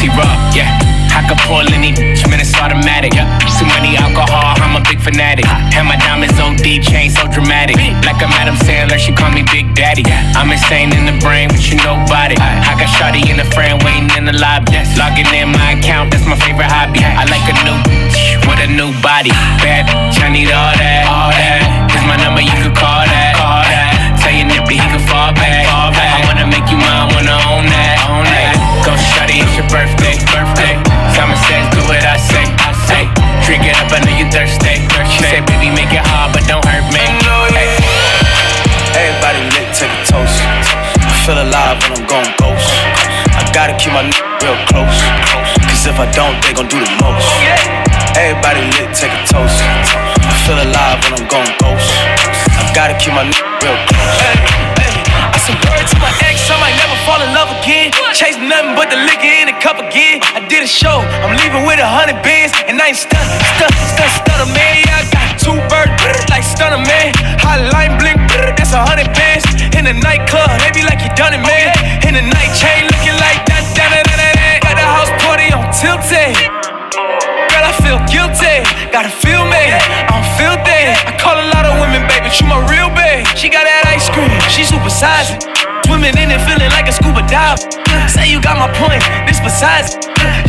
T-Rock, 0.00 0.56
yeah. 0.56 0.96
I 1.16 1.24
could 1.24 1.40
pull 1.48 1.64
any 1.72 1.96
bitch, 1.96 2.28
man, 2.28 2.44
it's 2.44 2.52
automatic. 2.60 3.16
Too 3.16 3.68
many 3.72 3.96
alcohol, 3.96 4.52
I'm 4.60 4.76
a 4.76 4.84
big 4.84 5.00
fanatic. 5.00 5.48
And 5.48 5.88
my 5.88 5.96
diamonds 5.96 6.36
on 6.36 6.60
OD, 6.60 6.84
chain 6.84 7.08
so 7.08 7.24
dramatic. 7.32 7.80
Like 8.04 8.20
I'm 8.20 8.28
Adam 8.36 8.54
Sandler, 8.68 9.00
she 9.00 9.16
call 9.16 9.32
me 9.32 9.40
Big 9.48 9.72
Daddy. 9.74 10.04
I'm 10.36 10.52
insane 10.52 10.92
in 10.92 11.08
the 11.08 11.16
brain, 11.24 11.48
but 11.48 11.64
you 11.64 11.80
nobody. 11.80 12.36
I 12.36 12.76
got 12.76 12.92
Shawty 13.00 13.24
in 13.32 13.40
the 13.40 13.48
frame, 13.56 13.80
waiting 13.80 14.12
in 14.12 14.28
the 14.28 14.36
lobby. 14.36 14.76
Logging 15.00 15.28
in 15.32 15.56
my 15.56 15.80
account, 15.80 16.12
that's 16.12 16.28
my 16.28 16.36
favorite 16.36 16.68
hobby. 16.68 17.00
I 17.00 17.24
like 17.32 17.48
a 17.48 17.56
new 17.64 17.80
with 18.44 18.60
a 18.60 18.68
new 18.68 18.92
body. 19.00 19.32
Bad 19.64 19.88
bitch, 19.88 20.20
I 20.20 20.28
need 20.28 20.52
all 20.52 20.76
that, 20.76 21.08
all 21.08 21.32
that. 21.32 21.75
Wanna 27.12 27.36
own 27.50 27.66
that, 27.68 27.96
own 28.10 28.24
that. 28.24 28.54
Go 28.82 28.94
shawty, 28.94 29.42
it's 29.42 29.54
your 29.54 29.68
birthday, 29.70 30.16
birthday. 30.32 30.74
Simon 31.14 31.38
says, 31.46 31.64
do 31.74 31.80
what 31.86 32.02
I 32.02 32.16
say, 32.18 32.44
I 32.62 32.70
say. 32.86 33.02
Drink 33.44 33.62
it 33.66 33.76
up, 33.78 33.90
I 33.92 34.02
know 34.02 34.14
you 34.14 34.26
thirsty. 34.30 34.82
She 35.10 35.22
say, 35.22 35.40
baby, 35.46 35.70
make 35.70 35.92
it 35.92 36.02
hard, 36.02 36.34
but 36.34 36.42
don't 36.50 36.64
hurt 36.64 36.86
me. 36.90 37.04
Everybody 38.96 39.40
lit, 39.54 39.68
take 39.76 39.92
a 39.92 40.00
toast. 40.08 40.40
I 40.98 41.14
feel 41.22 41.38
alive 41.38 41.78
when 41.84 42.00
I'm 42.00 42.06
going 42.08 42.32
ghost. 42.40 42.70
I 43.36 43.42
gotta 43.52 43.76
keep 43.76 43.92
my 43.92 44.02
real 44.42 44.58
close. 44.70 44.98
Cause 45.68 45.86
if 45.86 45.98
I 46.00 46.08
don't, 46.10 46.38
they 46.42 46.54
gon' 46.54 46.68
do 46.68 46.80
the 46.80 46.90
most. 47.02 47.28
Everybody 48.16 48.64
lit, 48.78 48.94
take 48.96 49.12
a 49.12 49.22
toast. 49.28 49.60
I 49.60 50.34
feel 50.46 50.58
alive 50.58 50.98
when 51.04 51.20
I'm 51.20 51.28
going 51.28 51.52
ghost. 51.60 51.90
I 52.56 52.72
gotta 52.74 52.96
keep 52.98 53.12
my 53.12 53.22
real 53.22 53.55
the 59.56 59.62
cup 59.62 59.78
again. 59.80 60.20
I 60.36 60.44
did 60.48 60.62
a 60.62 60.66
show, 60.68 61.00
I'm 61.24 61.36
leaving 61.36 61.64
with 61.64 61.80
a 61.80 61.88
hundred 61.88 62.20
bands, 62.20 62.52
and 62.68 62.76
I 62.80 62.92
ain't 62.92 63.00
stun, 63.00 63.24
stun, 63.56 63.72
stun, 63.88 64.10
stunner 64.20 64.48
man. 64.52 64.84
I 64.92 65.04
got 65.08 65.28
two 65.40 65.56
birds 65.72 66.24
like 66.28 66.44
stunner 66.44 66.80
man. 66.80 67.12
Hotline 67.40 67.96
bling, 67.96 68.20
that's 68.56 68.72
a 68.72 68.82
hundred 68.82 69.08
bands. 69.16 69.44
In 69.76 69.84
the 69.88 69.96
nightclub, 69.96 70.50
they 70.60 70.72
be 70.72 70.84
like 70.84 71.00
you 71.00 71.10
done 71.16 71.32
it, 71.32 71.42
man. 71.42 71.72
In 72.04 72.14
the 72.14 72.24
night 72.24 72.52
chain, 72.56 72.84
looking 72.90 73.16
like 73.16 73.40
that, 73.48 73.64
that, 73.76 73.88
that, 73.92 74.04
that, 74.08 74.34
that. 74.36 74.58
Got 74.64 74.76
the 74.76 74.86
house 74.86 75.12
party 75.24 75.48
on 75.52 75.64
tilted. 75.72 76.36
Girl, 77.52 77.64
I 77.64 77.72
feel 77.80 78.00
guilty, 78.08 78.64
gotta 78.92 79.12
feel 79.12 79.44
me. 79.46 79.64
I'm 80.10 80.24
filthy. 80.36 80.92
I 80.92 81.12
call 81.16 81.36
a 81.36 81.48
lot 81.54 81.64
of 81.64 81.80
women, 81.80 82.04
baby, 82.08 82.28
you 82.34 82.44
my 82.46 82.60
real 82.68 82.90
babe. 82.92 83.24
She 83.36 83.48
got 83.48 83.64
that 83.64 83.88
ice 83.88 84.08
cream, 84.12 84.32
she 84.52 84.64
super 84.64 84.90
sizing. 84.90 85.65
Swimming 85.86 86.18
in 86.18 86.34
it, 86.34 86.40
feeling 86.42 86.70
like 86.74 86.88
a 86.88 86.92
scuba 86.92 87.22
dive. 87.30 87.62
Say 88.10 88.26
you 88.30 88.42
got 88.42 88.58
my 88.58 88.66
point, 88.74 89.02
this 89.26 89.38
besides. 89.38 89.94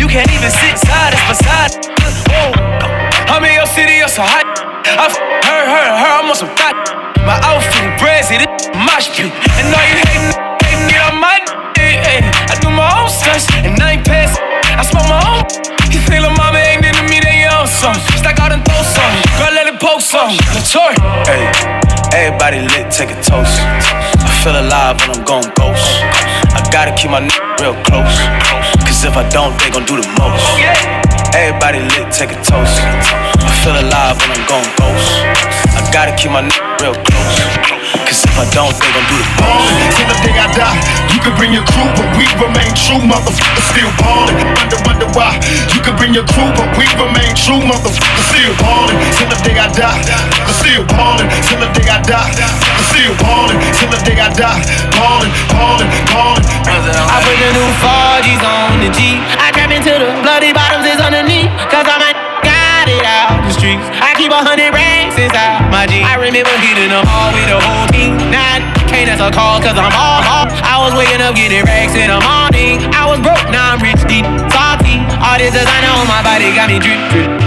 You 0.01 0.07
can't 0.09 0.29
even 0.33 0.49
sit 0.49 0.75
side, 0.81 1.13
it's 1.13 1.25
beside. 1.29 1.71
Whoa, 2.33 2.51
I'm 3.29 3.45
in 3.45 3.53
your 3.53 3.69
city, 3.69 4.01
you're 4.01 4.09
so 4.09 4.25
hot. 4.25 4.45
I 4.87 5.05
f- 5.05 5.21
her, 5.45 5.61
her, 5.69 5.87
her, 5.93 6.11
I'm 6.21 6.29
on 6.29 6.35
some 6.35 6.49
thought. 6.57 6.75
My 7.21 7.37
outfit, 7.45 7.85
brazy, 8.01 8.41
this 8.41 8.49
mosh 8.73 9.13
pit. 9.13 9.29
And 9.61 9.69
all 9.69 9.85
you 9.85 10.01
hating, 10.09 10.25
hating, 10.65 10.87
get 10.89 11.01
on 11.05 11.21
my. 11.21 11.37
I 11.77 12.57
do 12.59 12.69
my 12.69 12.89
own 12.97 13.09
stunts, 13.09 13.45
and 13.61 13.77
I 13.79 13.93
ain't 13.93 14.05
pass. 14.05 14.39
I 14.73 14.81
smoke 14.81 15.07
my 15.07 15.21
own. 15.21 15.43
You 15.93 15.99
think 16.01 16.25
little 16.25 16.35
mama 16.35 16.57
ain't 16.57 16.83
into 16.83 17.03
me, 17.03 17.19
then 17.21 17.37
you 17.37 17.47
own 17.53 17.67
some. 17.67 17.93
Stack 18.17 18.39
out 18.39 18.51
and 18.51 18.65
throw 18.65 18.81
some. 18.81 19.13
Girl, 19.37 19.53
let 19.53 19.67
it 19.67 19.79
poke 19.79 20.01
some. 20.01 20.33
Latour. 20.55 20.91
Hey, 21.29 21.45
everybody 22.17 22.61
lit, 22.61 22.89
take 22.91 23.11
a 23.11 23.19
toast. 23.21 23.61
Feel 24.47 24.63
alive 24.63 24.95
when 25.03 25.11
I'm 25.11 25.27
going 25.27 25.51
ghost. 25.59 25.83
I 26.55 26.63
gotta 26.71 26.95
keep 26.95 27.11
my 27.11 27.19
nigga 27.19 27.59
real 27.59 27.75
close. 27.83 28.15
Cause 28.79 29.03
if 29.03 29.19
I 29.19 29.27
don't, 29.27 29.51
they 29.59 29.67
gon' 29.67 29.83
do 29.83 29.99
the 29.99 30.07
most. 30.15 30.39
Everybody 31.35 31.83
lit, 31.83 32.15
take 32.15 32.31
a 32.31 32.39
toast. 32.39 32.79
I 33.43 33.51
feel 33.59 33.75
alive 33.75 34.15
when 34.15 34.31
I'm 34.31 34.47
going 34.47 34.71
ghost. 34.79 35.03
I 35.75 35.83
gotta 35.91 36.15
keep 36.15 36.31
my 36.31 36.47
nigga 36.47 36.63
real 36.79 36.95
close. 36.95 37.35
Cause 38.07 38.23
if 38.23 38.39
I 38.39 38.47
don't, 38.55 38.71
they 38.71 38.87
gon' 38.87 39.07
do 39.11 39.19
the 39.19 39.27
most. 39.35 39.99
Till 39.99 40.07
the 40.07 40.15
day 40.23 40.39
I 40.39 40.47
die, 40.55 40.79
you 41.11 41.19
can 41.19 41.35
bring 41.35 41.51
your 41.51 41.67
crew, 41.67 41.91
but 41.99 42.07
we 42.15 42.23
remain 42.39 42.71
true, 42.71 43.03
motherfucker, 43.03 43.59
still 43.67 43.91
ballin'. 43.99 44.47
Wonder, 44.47 44.79
wonder 44.87 45.09
why. 45.11 45.35
You 45.75 45.83
can 45.83 45.99
bring 45.99 46.15
your 46.15 46.23
crew, 46.23 46.47
but 46.55 46.71
we 46.79 46.87
remain 46.95 47.35
true, 47.35 47.59
motherfucker, 47.67 48.15
still 48.31 48.55
ballin'. 48.63 48.95
Till 49.11 49.27
the 49.27 49.39
day 49.43 49.59
I 49.59 49.67
die, 49.75 49.99
still 50.55 50.87
ballin'. 50.95 51.27
Till 51.51 51.59
the 51.59 51.67
day 51.75 51.91
I 51.91 51.99
die, 51.99 52.31
still 52.97 53.13
ballin'. 53.21 53.57
Till 53.77 53.89
the 53.93 53.99
day 54.01 54.17
I 54.17 54.33
die, 54.33 54.61
ballin', 54.97 55.31
ballin', 55.53 55.89
ballin'. 56.09 56.45
I 56.65 57.17
put 57.21 57.37
the 57.37 57.49
new 57.53 57.69
4G's 57.81 58.41
on 58.41 58.81
the 58.81 58.89
G. 58.89 59.21
I 59.37 59.53
trap 59.53 59.69
into 59.69 59.93
the 59.93 60.09
bloody 60.25 60.51
bottoms 60.53 60.89
is 60.89 60.97
underneath. 60.97 61.49
Cause 61.69 61.85
I'm 61.85 62.01
a 62.01 62.11
got 62.41 62.89
it 62.89 63.05
out 63.05 63.37
the 63.45 63.53
streets. 63.53 63.85
I 64.01 64.17
keep 64.17 64.33
a 64.33 64.41
hundred 64.41 64.73
racks 64.73 65.17
inside 65.17 65.69
my 65.69 65.85
jeans. 65.85 66.05
I 66.09 66.17
remember 66.17 66.53
hitting 66.57 66.89
them 66.89 67.05
all 67.05 67.29
with 67.33 67.45
the 67.45 67.59
whole 67.61 67.87
team. 67.93 68.17
Now 68.33 68.65
can't 68.89 69.09
answer 69.09 69.29
calls 69.29 69.61
cause 69.61 69.77
I'm 69.77 69.93
all 69.93 70.21
off. 70.25 70.49
I 70.65 70.81
was 70.81 70.97
waking 70.97 71.21
up 71.21 71.37
getting 71.37 71.61
racks 71.69 71.93
in 71.93 72.09
the 72.09 72.19
morning. 72.21 72.81
I 72.93 73.05
was 73.05 73.21
broke, 73.21 73.45
now 73.53 73.77
I'm 73.77 73.79
rich, 73.83 74.01
deep, 74.09 74.25
salty. 74.49 74.97
All 75.21 75.37
this 75.37 75.53
designer 75.53 75.93
on 75.93 76.07
my 76.09 76.25
body 76.25 76.49
got 76.57 76.71
me 76.71 76.81
drip, 76.81 77.01
drip. 77.13 77.46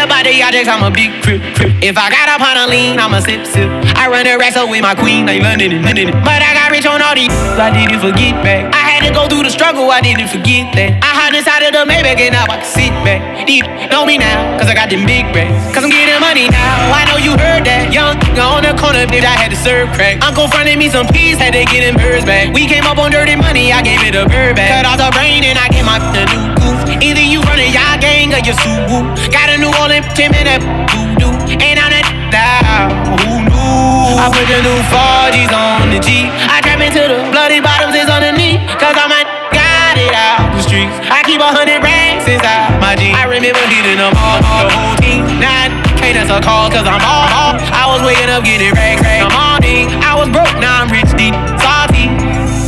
The 0.00 0.40
objects, 0.46 0.68
I'm 0.68 0.84
a 0.84 0.92
big 0.92 1.12
crip. 1.24 1.40
If 1.84 1.96
I 1.96 2.08
got 2.08 2.28
up 2.28 2.40
on 2.40 2.56
a 2.56 2.68
lean, 2.68 3.00
I'm 3.00 3.12
a 3.12 3.20
sip, 3.20 3.44
sip. 3.44 3.68
I 3.96 4.08
run 4.08 4.24
the 4.24 4.36
racks 4.36 4.56
up 4.56 4.68
with 4.68 4.80
my 4.80 4.94
queen, 4.94 5.24
like 5.24 5.40
London 5.40 5.72
and 5.72 5.84
London. 5.84 6.12
But 6.24 6.40
I 6.40 6.56
got 6.56 6.68
rich 6.72 6.84
on 6.84 7.00
all 7.00 7.16
these, 7.16 7.32
I 7.56 7.72
didn't 7.72 8.00
forget 8.04 8.36
back. 8.44 8.68
I 8.72 8.84
had 8.84 9.00
to 9.08 9.12
go 9.12 9.28
through 9.28 9.48
the 9.48 9.52
struggle, 9.52 9.88
I 9.88 10.04
didn't 10.04 10.28
forget 10.28 10.72
that. 10.76 11.00
I 11.00 11.10
hide 11.12 11.34
inside 11.36 11.64
of 11.64 11.72
the 11.72 11.88
Maybach 11.88 12.20
and 12.20 12.36
now 12.36 12.48
I 12.48 12.60
can 12.60 12.68
sit 12.68 12.92
back. 13.00 13.20
Deep, 13.48 13.64
know 13.90 14.04
me 14.04 14.20
now, 14.20 14.60
cause 14.60 14.68
I 14.68 14.76
got 14.76 14.92
them 14.92 15.08
big 15.08 15.24
racks. 15.32 15.56
Cause 15.72 15.82
I'm 15.82 15.90
getting 15.90 16.14
money 16.20 16.52
now, 16.52 16.92
I 16.92 17.08
know 17.08 17.16
you 17.16 17.32
heard 17.34 17.64
that. 17.64 17.88
Young, 17.88 18.20
on 18.36 18.62
the 18.62 18.76
corner, 18.76 19.08
bitch, 19.08 19.24
I 19.24 19.34
had 19.34 19.50
to 19.50 19.58
serve 19.58 19.88
crack. 19.96 20.20
Uncle 20.20 20.52
fronted 20.52 20.76
me 20.76 20.92
some 20.92 21.08
peas, 21.08 21.40
had 21.40 21.56
to 21.56 21.64
get 21.64 21.80
them 21.80 21.96
birds 21.96 22.28
back. 22.28 22.52
We 22.52 22.68
came 22.68 22.84
up 22.84 23.00
on 23.00 23.10
dirty 23.10 23.34
money, 23.40 23.72
I 23.72 23.80
gave 23.80 24.04
it 24.04 24.14
a 24.14 24.28
bird 24.28 24.54
back. 24.54 24.68
Cut 24.68 24.84
off 24.84 25.00
the 25.00 25.10
brain 25.16 25.48
and 25.48 25.56
I 25.56 25.72
gave 25.72 25.88
my 25.88 25.96
new 26.28 26.54
goof. 26.60 26.78
Either 27.00 27.24
you 27.24 27.40
running 27.48 27.72
y'all 27.72 27.89
gang 28.20 28.36
or 28.36 28.42
you 28.44 28.52
Suwu. 28.60 29.00
Got 29.32 29.48
a 29.48 29.56
new 29.56 29.72
Orleans 29.80 30.04
Tim 30.12 30.32
in 30.36 30.44
that 30.44 30.60
voodoo. 30.92 31.32
And 31.56 31.80
I'm 31.80 31.88
that 31.88 32.04
down. 32.28 32.92
Who 33.24 33.40
knew? 33.48 34.20
I 34.20 34.28
put 34.28 34.44
the 34.44 34.60
new 34.60 34.78
4G's 34.92 35.52
on 35.52 35.88
the 35.88 36.00
G. 36.04 36.28
I 36.28 36.60
trap 36.60 36.84
into 36.84 37.00
the 37.00 37.24
bloody 37.32 37.64
bottoms 37.64 37.96
is 37.96 38.08
underneath. 38.12 38.60
Cause 38.76 38.96
I'm 38.96 39.08
a 39.08 39.24
got 39.56 39.96
it 39.96 40.12
out 40.12 40.52
the 40.52 40.60
streets. 40.60 40.92
I 41.08 41.24
keep 41.24 41.40
a 41.40 41.48
hundred 41.48 41.80
racks 41.80 42.28
inside 42.28 42.76
my 42.76 42.92
jeans. 42.92 43.16
I 43.16 43.24
remember 43.24 43.62
hitting 43.72 43.96
them 43.96 44.12
all, 44.12 44.38
all 44.44 44.64
the 44.68 44.74
whole 44.76 44.98
team. 45.00 45.24
I 45.40 45.72
can't 45.96 46.20
answer 46.20 46.40
calls 46.44 46.76
cause 46.76 46.84
I'm 46.84 47.00
all 47.00 47.26
off. 47.32 47.56
I 47.72 47.88
was 47.88 48.04
waking 48.04 48.28
up 48.28 48.44
getting 48.44 48.72
racks. 48.76 49.00
in 49.00 49.24
the 49.24 49.30
morning. 49.32 49.88
I 50.04 50.12
was 50.12 50.28
broke, 50.28 50.52
now 50.60 50.84
I'm 50.84 50.92
rich, 50.92 51.08
deep, 51.16 51.32
salty. 51.56 52.12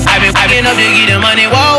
I've 0.08 0.20
been 0.20 0.32
waking 0.32 0.64
up 0.68 0.76
to 0.76 0.86
get 0.96 1.08
the 1.12 1.20
money, 1.20 1.46
whoa. 1.48 1.71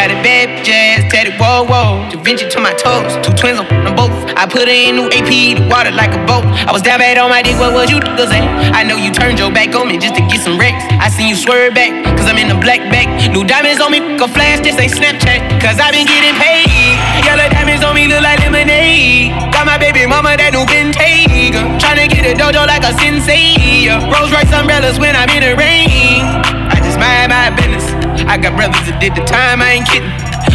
Got 0.00 0.16
a 0.16 0.20
bad 0.24 0.64
jazz, 0.64 1.04
tatted, 1.12 1.36
whoa, 1.36 1.60
whoa. 1.68 2.00
Da 2.08 2.16
Vinci 2.24 2.48
to 2.48 2.56
my 2.56 2.72
toes, 2.72 3.20
two 3.20 3.36
twins 3.36 3.60
on 3.60 3.68
them 3.68 3.92
both. 3.92 4.08
I 4.32 4.48
put 4.48 4.64
her 4.64 4.72
in 4.72 4.96
new 4.96 5.12
AP, 5.12 5.60
the 5.60 5.68
water 5.68 5.92
like 5.92 6.16
a 6.16 6.22
boat. 6.24 6.40
I 6.64 6.72
was 6.72 6.80
down 6.80 7.04
bad 7.04 7.20
on 7.20 7.28
my 7.28 7.44
dick, 7.44 7.60
what 7.60 7.76
was 7.76 7.92
you 7.92 8.00
niggas 8.00 8.32
at? 8.32 8.40
I 8.72 8.80
know 8.80 8.96
you 8.96 9.12
turned 9.12 9.36
your 9.36 9.52
back 9.52 9.76
on 9.76 9.92
me 9.92 10.00
just 10.00 10.16
to 10.16 10.24
get 10.24 10.40
some 10.40 10.56
racks. 10.56 10.88
I 10.96 11.12
seen 11.12 11.28
you 11.28 11.36
swerve 11.36 11.76
back, 11.76 11.92
cause 12.16 12.24
I'm 12.24 12.40
in 12.40 12.48
the 12.48 12.56
black 12.56 12.80
back. 12.88 13.12
New 13.28 13.44
diamonds 13.44 13.76
on 13.84 13.92
me, 13.92 14.00
a 14.00 14.24
flash, 14.24 14.64
this 14.64 14.80
ain't 14.80 14.88
Snapchat. 14.88 15.60
Cause 15.60 15.76
I 15.76 15.92
been 15.92 16.08
getting 16.08 16.32
paid. 16.40 16.96
Yellow 17.28 17.52
diamonds 17.52 17.84
on 17.84 17.92
me 17.92 18.08
look 18.08 18.24
like 18.24 18.40
lemonade. 18.40 19.36
Got 19.52 19.68
my 19.68 19.76
baby 19.76 20.08
mama 20.08 20.32
that 20.32 20.56
new 20.56 20.64
Bentayga. 20.64 21.76
Tryna 21.76 22.08
get 22.08 22.24
a 22.24 22.32
dojo 22.32 22.64
like 22.64 22.88
a 22.88 22.96
sensei. 22.96 23.92
Rolls 24.08 24.32
Royce 24.32 24.48
umbrellas 24.48 24.96
when 24.96 25.12
I'm 25.12 25.28
in 25.28 25.44
the 25.44 25.52
rain. 25.60 26.24
I 26.72 26.80
just 26.80 26.96
mind 26.96 27.36
my 27.36 27.52
business. 27.52 27.99
I 28.30 28.38
got 28.38 28.54
brothers 28.54 28.78
that 28.86 29.02
did 29.02 29.18
the 29.18 29.26
time, 29.26 29.58
I 29.58 29.82
ain't 29.82 29.90
kidding. 29.90 30.06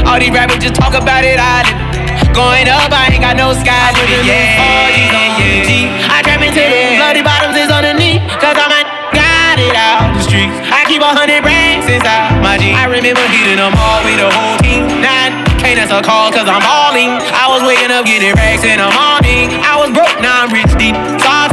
All 0.08 0.16
these 0.16 0.32
rappers 0.32 0.64
just 0.64 0.80
talk 0.80 0.96
about 0.96 1.28
it, 1.28 1.36
I 1.36 1.68
live. 1.68 2.32
Going 2.32 2.72
up, 2.72 2.88
I 2.88 3.12
ain't 3.12 3.20
got 3.20 3.36
no 3.36 3.52
sky 3.52 3.92
limit. 4.00 4.24
Yeah, 4.24 4.96
yeah, 4.96 5.68
yeah. 5.68 6.08
I 6.08 6.24
trap 6.24 6.40
into 6.40 6.56
the 6.56 6.96
bloody 6.96 7.20
bottoms 7.20 7.60
is 7.60 7.68
underneath. 7.68 8.24
Cause 8.40 8.56
I'm 8.56 8.72
a 8.72 8.80
got 9.12 9.60
it 9.60 9.76
out 9.76 10.08
the 10.16 10.24
streets. 10.24 10.56
I 10.72 10.88
keep 10.88 11.04
a 11.04 11.12
hundred 11.12 11.44
racks 11.44 11.92
inside 11.92 12.40
my 12.40 12.56
jeans. 12.56 12.80
I 12.80 12.88
remember 12.88 13.28
hitting 13.28 13.60
them 13.60 13.76
all 13.76 14.00
with 14.08 14.24
the 14.24 14.32
whole 14.32 14.56
team. 14.64 14.88
Nine 15.04 15.44
can't 15.60 15.76
answer 15.76 16.00
calls 16.00 16.32
cause 16.32 16.48
I'm 16.48 16.64
balling. 16.64 17.12
I 17.12 17.52
was 17.52 17.60
waking 17.68 17.92
up 17.92 18.08
getting 18.08 18.32
racks 18.40 18.64
in 18.64 18.80
the 18.80 18.88
morning. 18.88 19.52
I 19.68 19.76
was 19.84 19.92
broke, 19.92 20.16
now 20.24 20.48
I'm 20.48 20.52
rich, 20.56 20.72
deep, 20.80 20.96
salty. 21.20 21.45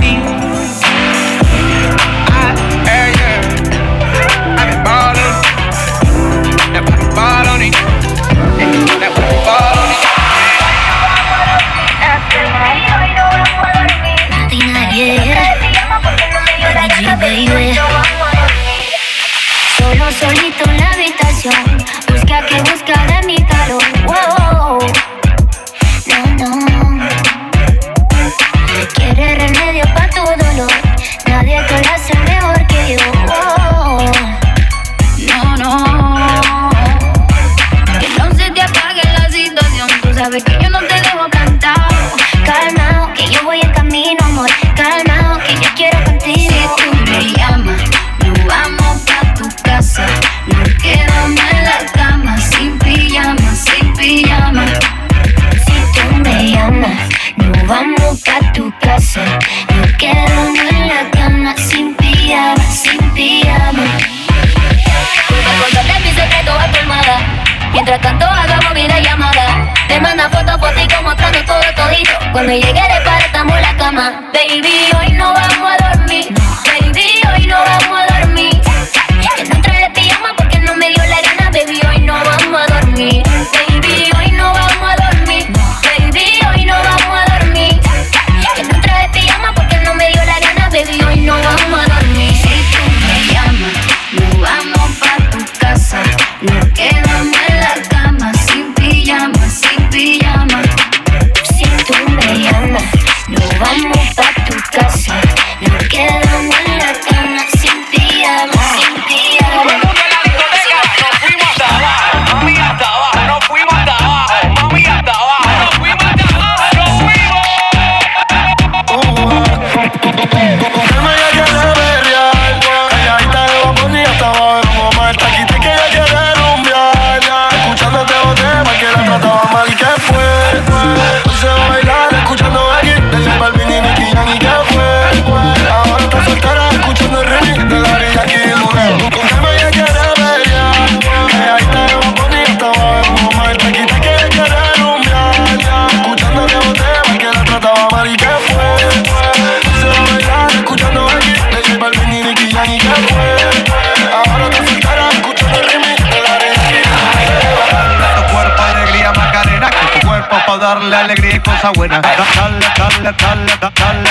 Darle 160.75 160.97
alegría 160.97 161.37
y 161.37 161.41
cosas 161.41 161.73
buenas. 161.75 162.01
Dale, 162.03 162.17
dale, 162.35 162.61
dale, 162.77 163.13
dale, 163.13 163.71
dale. 163.77 164.11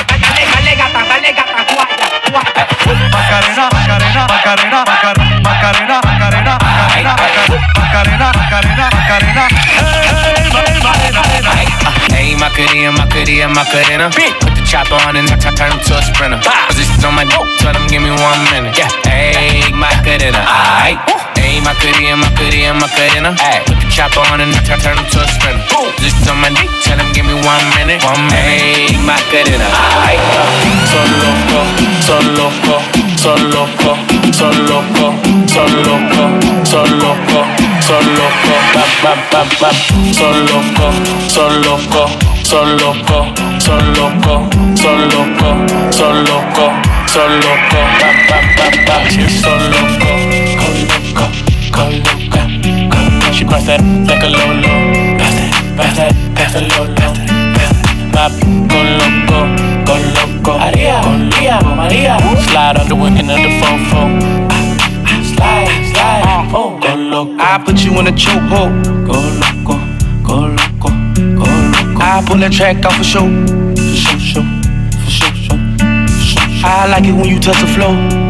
Dale 0.52 0.76
gata, 0.76 1.04
dale 1.10 1.34
gata, 1.34 1.66
guaya, 1.74 2.08
guaya. 2.30 2.68
Macarena, 3.12 3.70
Macarena, 3.72 4.28
Macarena, 4.28 4.86
Macarena, 4.86 5.42
Macarena, 5.42 6.02
Macarena, 6.02 6.58
Macarena, 6.62 7.14
Macarena, 7.76 8.32
Macarena, 8.34 8.90
Macarena. 8.94 9.48
Hey, 10.12 10.76
Macarena, 10.76 11.22
Macarena. 11.26 11.52
Hey, 12.12 12.36
Macarena, 12.36 12.92
Macarena, 12.92 13.48
Macarena. 13.50 14.10
Put 14.40 14.54
the 14.56 14.62
chopper 14.66 14.96
on 15.08 15.16
and 15.16 15.28
t- 15.28 15.50
turn 15.56 15.72
to 15.72 15.98
a 15.98 16.02
sprinter. 16.02 16.40
Positions 16.68 17.04
on 17.04 17.16
my 17.16 17.26
dope, 17.26 17.48
tell 17.58 17.74
him 17.74 17.88
give 17.88 18.02
me 18.04 18.12
one 18.12 18.44
minute. 18.52 18.78
Yeah, 18.78 18.90
hey, 19.06 19.72
Macarena, 19.74 20.46
aight. 20.46 21.31
Hey, 21.52 21.60
Macarena, 21.60 22.16
Macarena, 22.16 22.80
Macarena. 22.80 23.36
Ay, 23.44 23.60
put 23.68 23.76
the 23.76 23.88
chopper 23.92 24.24
on 24.32 24.40
and 24.40 24.56
t- 24.64 24.72
turn 24.80 24.96
him 24.96 25.04
to 25.04 25.20
a 25.20 25.28
sprinter. 25.28 25.60
Positions 25.68 26.24
on 26.32 26.40
my 26.40 26.48
dope, 26.48 26.72
tell 26.80 26.96
him 26.96 27.12
give 27.12 27.28
me 27.28 27.36
one 27.36 27.60
minute. 27.76 28.00
One 28.08 28.24
minute. 28.32 28.88
Hey, 28.88 28.96
Macarena, 29.04 29.68
aight. 30.00 30.24
Son 30.88 31.12
loco, 31.20 31.60
son 32.00 32.24
loco, 32.40 32.80
son 33.20 33.52
loco, 33.52 34.00
son 34.32 34.56
loco, 34.64 35.12
son 35.44 35.68
loco, 35.84 36.24
son 36.64 36.88
loco, 37.04 37.44
son 37.84 38.00
loco, 38.16 38.54
bap, 38.72 38.88
bap, 39.04 39.20
bap, 39.36 39.50
bap. 39.60 39.76
Son 40.16 40.32
loco, 40.48 40.88
son 41.28 41.52
loco, 41.68 42.08
son 42.48 42.80
loco, 42.80 43.28
son 43.60 43.92
loco, 44.00 44.48
son 44.80 45.12
loco, 45.12 45.52
son 45.92 46.16
loco, 46.24 46.72
son 47.12 47.32
loco, 47.44 47.80
bap, 48.00 48.16
bap, 48.32 48.46
bap, 48.56 48.76
bap. 48.88 49.04
Son 49.44 49.60
loco, 49.68 50.11
loca, 51.90 52.42
con 52.90 53.34
She 53.34 53.46
press 53.46 53.66
that 53.66 53.82
like 53.82 54.24
a 54.24 54.28
lolo, 54.28 55.18
pass 55.18 55.34
that, 55.34 55.52
pass 55.78 55.96
that, 55.98 56.14
pass 56.36 56.54
lolo, 56.78 56.94
pass 56.96 57.72
that, 57.74 58.12
bap, 58.12 58.32
con 58.70 58.88
loco, 59.00 59.40
con 59.86 60.02
loco, 60.14 60.58
Maria, 60.60 61.02
con 61.02 61.30
Lía, 61.30 61.60
Maria. 61.62 62.18
Slide 62.50 62.78
on 62.78 62.88
the 62.88 62.96
window 62.96 63.34
of 63.34 63.42
the 63.42 63.50
fofo. 63.60 64.02
Slide, 65.24 65.70
slide, 65.92 66.52
oh, 66.54 66.78
go 66.80 66.96
loco. 66.96 67.38
I 67.40 67.58
put 67.64 67.84
you 67.84 67.98
in 68.00 68.08
a 68.08 68.12
chokehold. 68.12 68.84
Go 69.08 69.14
loco, 69.42 69.80
go 70.24 70.36
loco, 70.48 70.90
go 71.36 71.46
loco. 71.46 72.02
I 72.04 72.24
pull 72.28 72.38
that 72.40 72.52
track 72.52 72.86
off 72.86 72.98
for 72.98 73.04
show. 73.04 73.26
For 73.76 73.96
show, 73.96 74.18
show, 74.20 74.44
for 75.02 75.10
show, 75.10 75.34
show, 75.34 75.58
for 75.58 76.22
show. 76.22 76.42
I 76.64 76.88
like 76.92 77.06
it 77.06 77.14
when 77.14 77.30
you 77.30 77.40
touch 77.40 77.60
the 77.62 77.68
floor. 77.68 78.21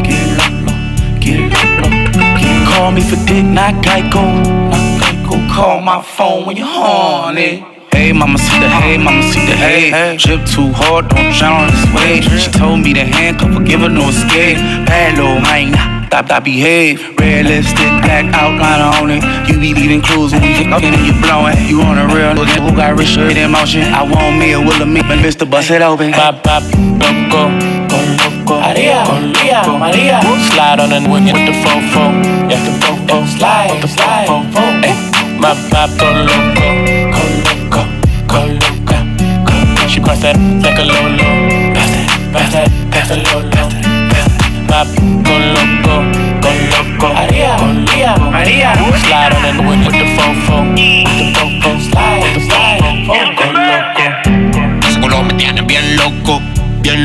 Call 2.72 2.90
me 2.90 3.02
for 3.02 3.16
dick, 3.26 3.44
not 3.44 3.74
Geico. 3.84 4.24
Not 4.70 5.00
Geico. 5.02 5.54
Call 5.54 5.82
my 5.82 6.00
phone 6.00 6.46
when 6.46 6.56
you're 6.56 6.66
horny. 6.66 7.62
Hey, 7.92 8.12
mama, 8.12 8.38
see 8.38 8.58
the 8.58 8.68
hey, 8.68 8.96
mama, 8.96 9.22
see 9.30 9.44
the 9.44 9.54
hey. 9.54 10.16
Trip 10.16 10.40
too 10.46 10.72
hard, 10.72 11.08
don't 11.10 11.30
drown 11.34 11.64
on 11.64 11.70
this 11.70 11.84
wave. 11.92 12.24
She 12.40 12.50
told 12.50 12.80
me 12.80 12.94
to 12.94 13.04
handcuff 13.04 13.52
her, 13.52 13.62
give 13.62 13.80
her 13.80 13.90
no 13.90 14.08
escape. 14.08 14.56
Bad 14.88 15.18
little 15.18 15.38
mine, 15.40 15.74
stop, 16.06 16.24
stop, 16.24 16.44
behave. 16.44 16.98
Red 17.18 17.44
lipstick, 17.44 17.92
black 18.00 18.32
outline 18.32 18.80
on 18.80 19.10
it. 19.10 19.22
You 19.46 19.60
be 19.60 19.74
leaving 19.74 20.00
clues 20.00 20.32
when 20.32 20.40
we 20.40 20.72
up 20.72 20.82
and 20.82 20.96
you 21.04 21.12
blowing. 21.20 21.56
You 21.68 21.82
on 21.82 21.98
a 21.98 22.06
real 22.06 22.32
nigga 22.32 22.56
who 22.64 22.74
got 22.74 22.96
rich 22.98 23.08
shit 23.08 23.36
in 23.36 23.50
motion. 23.50 23.82
I 23.82 24.02
want 24.02 24.38
me 24.38 24.52
a 24.52 24.58
Will 24.58 24.86
me, 24.86 25.02
but 25.02 25.18
Mr. 25.18 25.48
Bust 25.48 25.70
it 25.70 25.82
open. 25.82 26.12
Bap, 26.12 26.42
loco, 26.42 27.28
con 27.30 27.81
loco, 28.74 29.78
Maria, 29.78 30.20
Maria. 30.20 30.20
Slide 30.50 30.80
on 30.80 30.90
the 30.90 31.00
window 31.08 31.32
with 31.32 31.46
the 31.46 31.52
fofo, 31.52 32.12
yeah, 32.50 32.60
the 32.64 32.72
fofo. 32.80 33.26
Slide, 33.26 33.80
the 33.82 33.88
slide, 33.88 34.26
fofo. 34.28 34.60
Ay, 34.82 34.94
bap, 35.40 35.56
bap, 35.70 35.90
con 35.98 36.26
loco, 36.26 36.66
con 37.12 37.28
loco, 37.44 37.82
loca, 38.58 38.98
con 39.44 39.88
She 39.88 40.00
press 40.00 40.20
that 40.22 40.36
like 40.62 40.78
a 40.78 40.84
lolo, 40.84 41.28
pass 41.74 41.90
that, 41.92 42.06
pass 42.32 42.52
that, 42.52 42.68
pass 42.90 43.08
the 43.08 43.16
lolo, 43.16 43.50
pass 44.08 44.24
that, 44.24 44.52
bap, 44.68 44.88
con 44.96 45.42
loco, 45.52 45.94
con 46.40 46.56
loco, 46.72 47.14
Maria, 47.14 47.56
Lía, 47.92 48.16
Maria. 48.16 48.72
Slide 49.04 49.32
on 49.32 49.42
the 49.42 49.62
window 49.62 49.90
with 49.90 49.98
the 50.00 50.08
fofo, 50.16 50.56
with 50.72 51.18
the 51.18 51.26
fofo. 51.36 51.70
Slide, 51.90 52.40
slide, 52.40 52.80
fofo, 53.06 53.51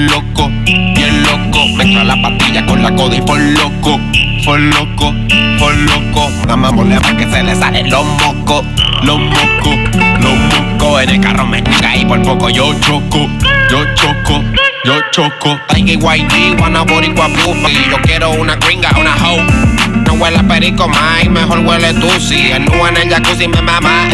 loco, 0.07 0.49
bien 0.65 1.23
loco. 1.23 1.67
Mezcla 1.77 2.03
la 2.03 2.21
pastilla 2.21 2.65
con 2.65 2.81
la 2.81 2.93
coda 2.95 3.15
y 3.15 3.21
por 3.21 3.39
loco, 3.39 3.99
por 4.45 4.59
loco, 4.59 5.13
por 5.59 5.75
loco. 5.75 6.29
Amámosle 6.49 6.99
pa' 6.99 7.15
que 7.15 7.29
se 7.29 7.43
le 7.43 7.55
salen 7.55 7.89
los 7.89 8.05
mocos, 8.05 8.65
los 9.03 9.19
mocos, 9.19 9.75
los 10.19 10.33
mocos. 10.33 11.03
En 11.03 11.09
el 11.09 11.21
carro 11.21 11.45
me 11.45 11.61
niega 11.61 11.95
y 11.95 12.05
por 12.05 12.21
poco 12.21 12.49
yo 12.49 12.73
choco, 12.79 13.27
yo 13.69 13.85
choco. 13.95 14.43
Yo 14.85 14.93
choco, 15.11 15.59
Tiger 15.67 15.99
YG, 15.99 16.61
wanna 16.61 16.83
boricua 16.83 17.27
pufa 17.27 17.69
Y 17.69 17.89
yo 17.91 17.97
quiero 18.03 18.31
una 18.31 18.55
gringa, 18.55 18.89
una 18.97 19.15
hoe 19.15 19.43
No 20.05 20.13
huele 20.13 20.37
a 20.37 20.43
perico, 20.43 20.87
más 20.87 21.25
mejor 21.29 21.59
huele 21.59 21.93
tú 21.95 22.07
Si 22.21 22.51
el 22.51 22.63
en 22.63 22.97
el 22.97 23.09
jacuzzi 23.09 23.49
me 23.49 23.61
mama 23.61 24.07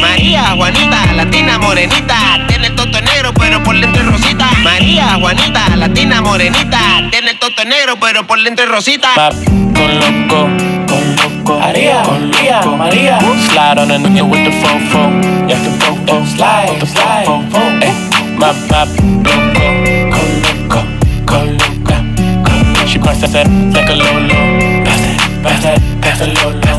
María, 0.00 0.50
Juanita, 0.54 1.12
latina, 1.12 1.58
morenita 1.58 2.46
toto 2.86 3.00
negro, 3.02 3.32
pero 3.34 3.62
por 3.62 3.78
dentro 3.78 4.02
es 4.02 4.08
rosita 4.08 4.50
María, 4.62 5.16
Juanita, 5.20 5.76
latina, 5.76 6.20
morenita 6.22 6.78
Tiene 7.10 7.32
el 7.32 7.38
toto 7.38 7.64
negro, 7.64 7.96
pero 8.00 8.26
por 8.26 8.42
dentro 8.42 8.64
es 8.64 8.70
rosita 8.70 9.08
Bap, 9.16 9.34
con 9.34 9.98
loco, 9.98 10.48
con 10.88 11.16
loco, 11.16 11.60
Maria, 11.60 12.02
con 12.02 12.30
Lía, 12.30 12.60
Maria. 12.62 13.18
Slide 13.20 13.78
on 13.78 13.88
the 13.88 13.98
window 13.98 14.26
with 14.26 14.44
the 14.44 14.50
fofo, 14.50 15.10
yeah, 15.48 15.58
the 15.58 15.70
fofo. 15.80 16.24
Slide, 16.26 16.86
slide, 16.86 17.26
fofo. 17.26 17.58
Ay, 17.80 17.92
bap, 18.38 18.56
bap, 18.68 18.88
loco, 19.24 19.66
con 20.12 20.28
loco, 20.42 20.80
con 21.24 21.56
loca, 21.58 21.96
con 22.44 22.86
She 22.86 22.98
press 22.98 23.20
that 23.20 23.48
like 23.72 23.88
a 23.88 23.94
lolo, 23.94 24.84
pass 24.84 25.00
that, 25.00 25.42
pass 25.42 25.62
that, 25.62 25.80
pass 26.00 26.18
the 26.18 26.26
lolo. 26.26 26.78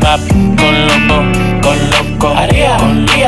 Bap, 0.00 0.20
con 0.28 0.74
loco, 0.86 1.47
con 2.18 2.30
loco, 2.30 2.34
Maria, 2.34 2.76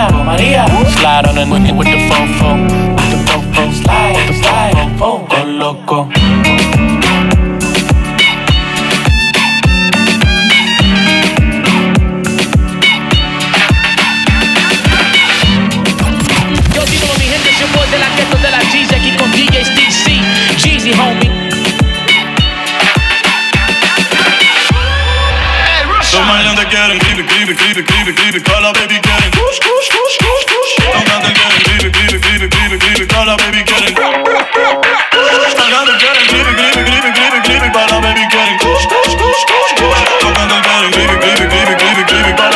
con 0.09 0.26
Maria. 0.26 0.66
Slide 0.66 1.28
on 1.28 1.34
the 1.34 1.47
window 1.47 1.74
with 1.74 1.86
the 1.86 2.09
fofo, 2.09 2.55
with 2.97 3.11
the 3.11 3.16
fofo. 3.30 3.72
Slide, 3.72 4.34
slide, 4.34 4.99
fofo, 4.99 5.26
con 5.28 5.59
loco. 5.59 6.80
it, 27.51 27.59
keep 27.59 27.77
it, 27.77 27.87
keep 27.87 28.07
it, 28.07 28.17
baby 28.17 28.39
it, 28.39 28.45
baby 28.75 28.99
gang. 29.01 29.25
It, 29.27 29.35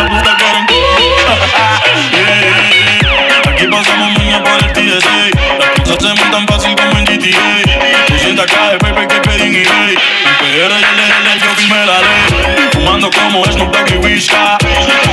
puta. 0.09 0.37
Aquí 3.49 3.67
pasamos 3.67 4.19
niños 4.19 4.41
por 4.43 4.59
el 4.63 4.73
TSA. 4.73 5.19
Las 5.87 5.99
cosas 5.99 6.19
se 6.19 6.47
fácil 6.47 6.75
como 6.77 6.99
en 6.99 7.05
GTA. 7.05 7.65
200 8.09 8.47
k 8.47 8.71
de 8.71 8.79
paper 8.79 9.09
que 9.09 9.21
pedí 9.21 9.65
PR, 10.45 10.73
le 10.97 11.07
ley. 12.01 12.71
Fumando 12.73 13.11
como 13.11 13.45
Snoop 13.47 13.75
Dogg 13.75 13.89
y 13.89 13.99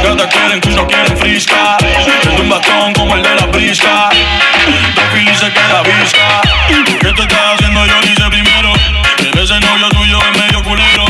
que 0.01 0.27
quieren, 0.27 0.59
tú 0.61 0.69
no 0.71 0.87
quieren 0.87 1.15
frisca. 1.15 1.77
Tiene 2.21 2.41
un 2.41 2.49
bastón 2.49 2.91
como 2.93 3.15
el 3.15 3.21
de 3.21 3.35
la 3.35 3.45
brisca. 3.45 4.09
Papi 4.95 5.19
dice 5.19 5.51
que 5.53 5.59
la 5.71 5.81
visca. 5.83 6.41
¿Qué 6.99 7.13
te 7.13 7.21
estás 7.21 7.53
haciendo 7.53 7.85
yo? 7.85 8.01
Dice 8.01 8.23
primero. 8.29 8.73
Que 9.17 9.41
ese 9.41 9.59
novio 9.59 9.89
tuyo 9.89 10.19
es 10.19 10.41
medio 10.41 10.63
culero. 10.63 11.05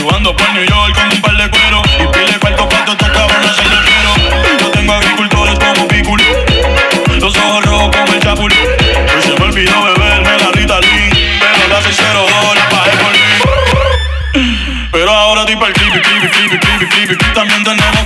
Jugando 0.00 0.30
ando 0.30 0.36
por 0.36 0.52
New 0.52 0.64
York 0.64 0.94
con 0.94 1.12
un 1.12 1.20
par 1.20 1.36
de 1.36 1.50
cuero. 1.50 1.82
Y 1.98 2.06
pide 2.06 2.38
cuarto 2.38 2.68
pato 2.68 2.92
estos 2.92 3.08
cabrones 3.08 3.56
sin 3.56 3.64
quiero. 3.64 4.60
Yo 4.60 4.70
tengo 4.70 4.92
agricultores 4.92 5.58
como 5.58 5.88
Piculi. 5.88 6.24
Los 7.20 7.36
ojos 7.36 7.64
rojos 7.64 7.96
como 7.96 8.12
el 8.12 8.20
Chapulín. 8.20 8.58
Hoy 8.58 9.22
se 9.22 9.34
me 9.40 9.44
olvidó 9.44 9.82
beberme 9.82 10.38
la 10.38 10.52
Rita 10.52 10.78
Pero 10.80 11.68
la 11.68 11.82
602 11.82 12.54
la 12.54 12.68
pagué 12.68 12.96
por 12.96 13.12
mí. 13.12 14.86
Pero 14.92 15.10
ahora 15.12 15.44
tipo 15.44 15.66
el 15.66 15.72
clip, 15.72 15.92
clip, 15.92 16.30
clip, 16.30 16.60
clip, 16.60 17.08
clip 17.08 17.15
también 17.36 17.62
tenemos. 17.64 18.04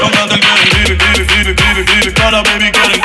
Con 0.00 0.10
baby, 0.10 0.40
baby, 0.40 0.94
baby, 0.94 0.96
baby, 0.96 1.24
baby, 1.24 1.52
baby, 1.52 1.82
baby, 1.84 1.84
baby, 1.84 2.12
baby, 2.14 2.42
baby, 2.42 2.70
baby, 2.72 2.97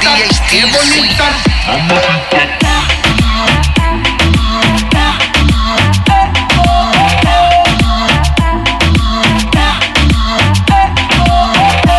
qué 0.00 0.62
bonita. 0.66 1.24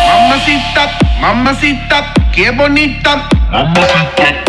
Mamacita, 0.08 0.98
mamacita, 1.20 2.12
qué 2.32 2.50
bonita. 2.50 3.28
Mamacita. 3.50 4.41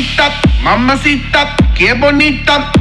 mamacita, 0.00 0.32
mamacita, 0.62 1.56
qué 1.74 1.92
bonita. 1.94 2.72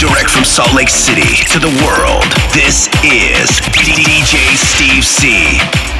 Direct 0.00 0.30
from 0.30 0.44
Salt 0.44 0.72
Lake 0.72 0.88
City 0.88 1.44
to 1.52 1.58
the 1.58 1.68
world, 1.84 2.24
this 2.52 2.88
is 3.04 3.60
DJ 3.76 4.56
Steve 4.56 5.04
C. 5.04 5.99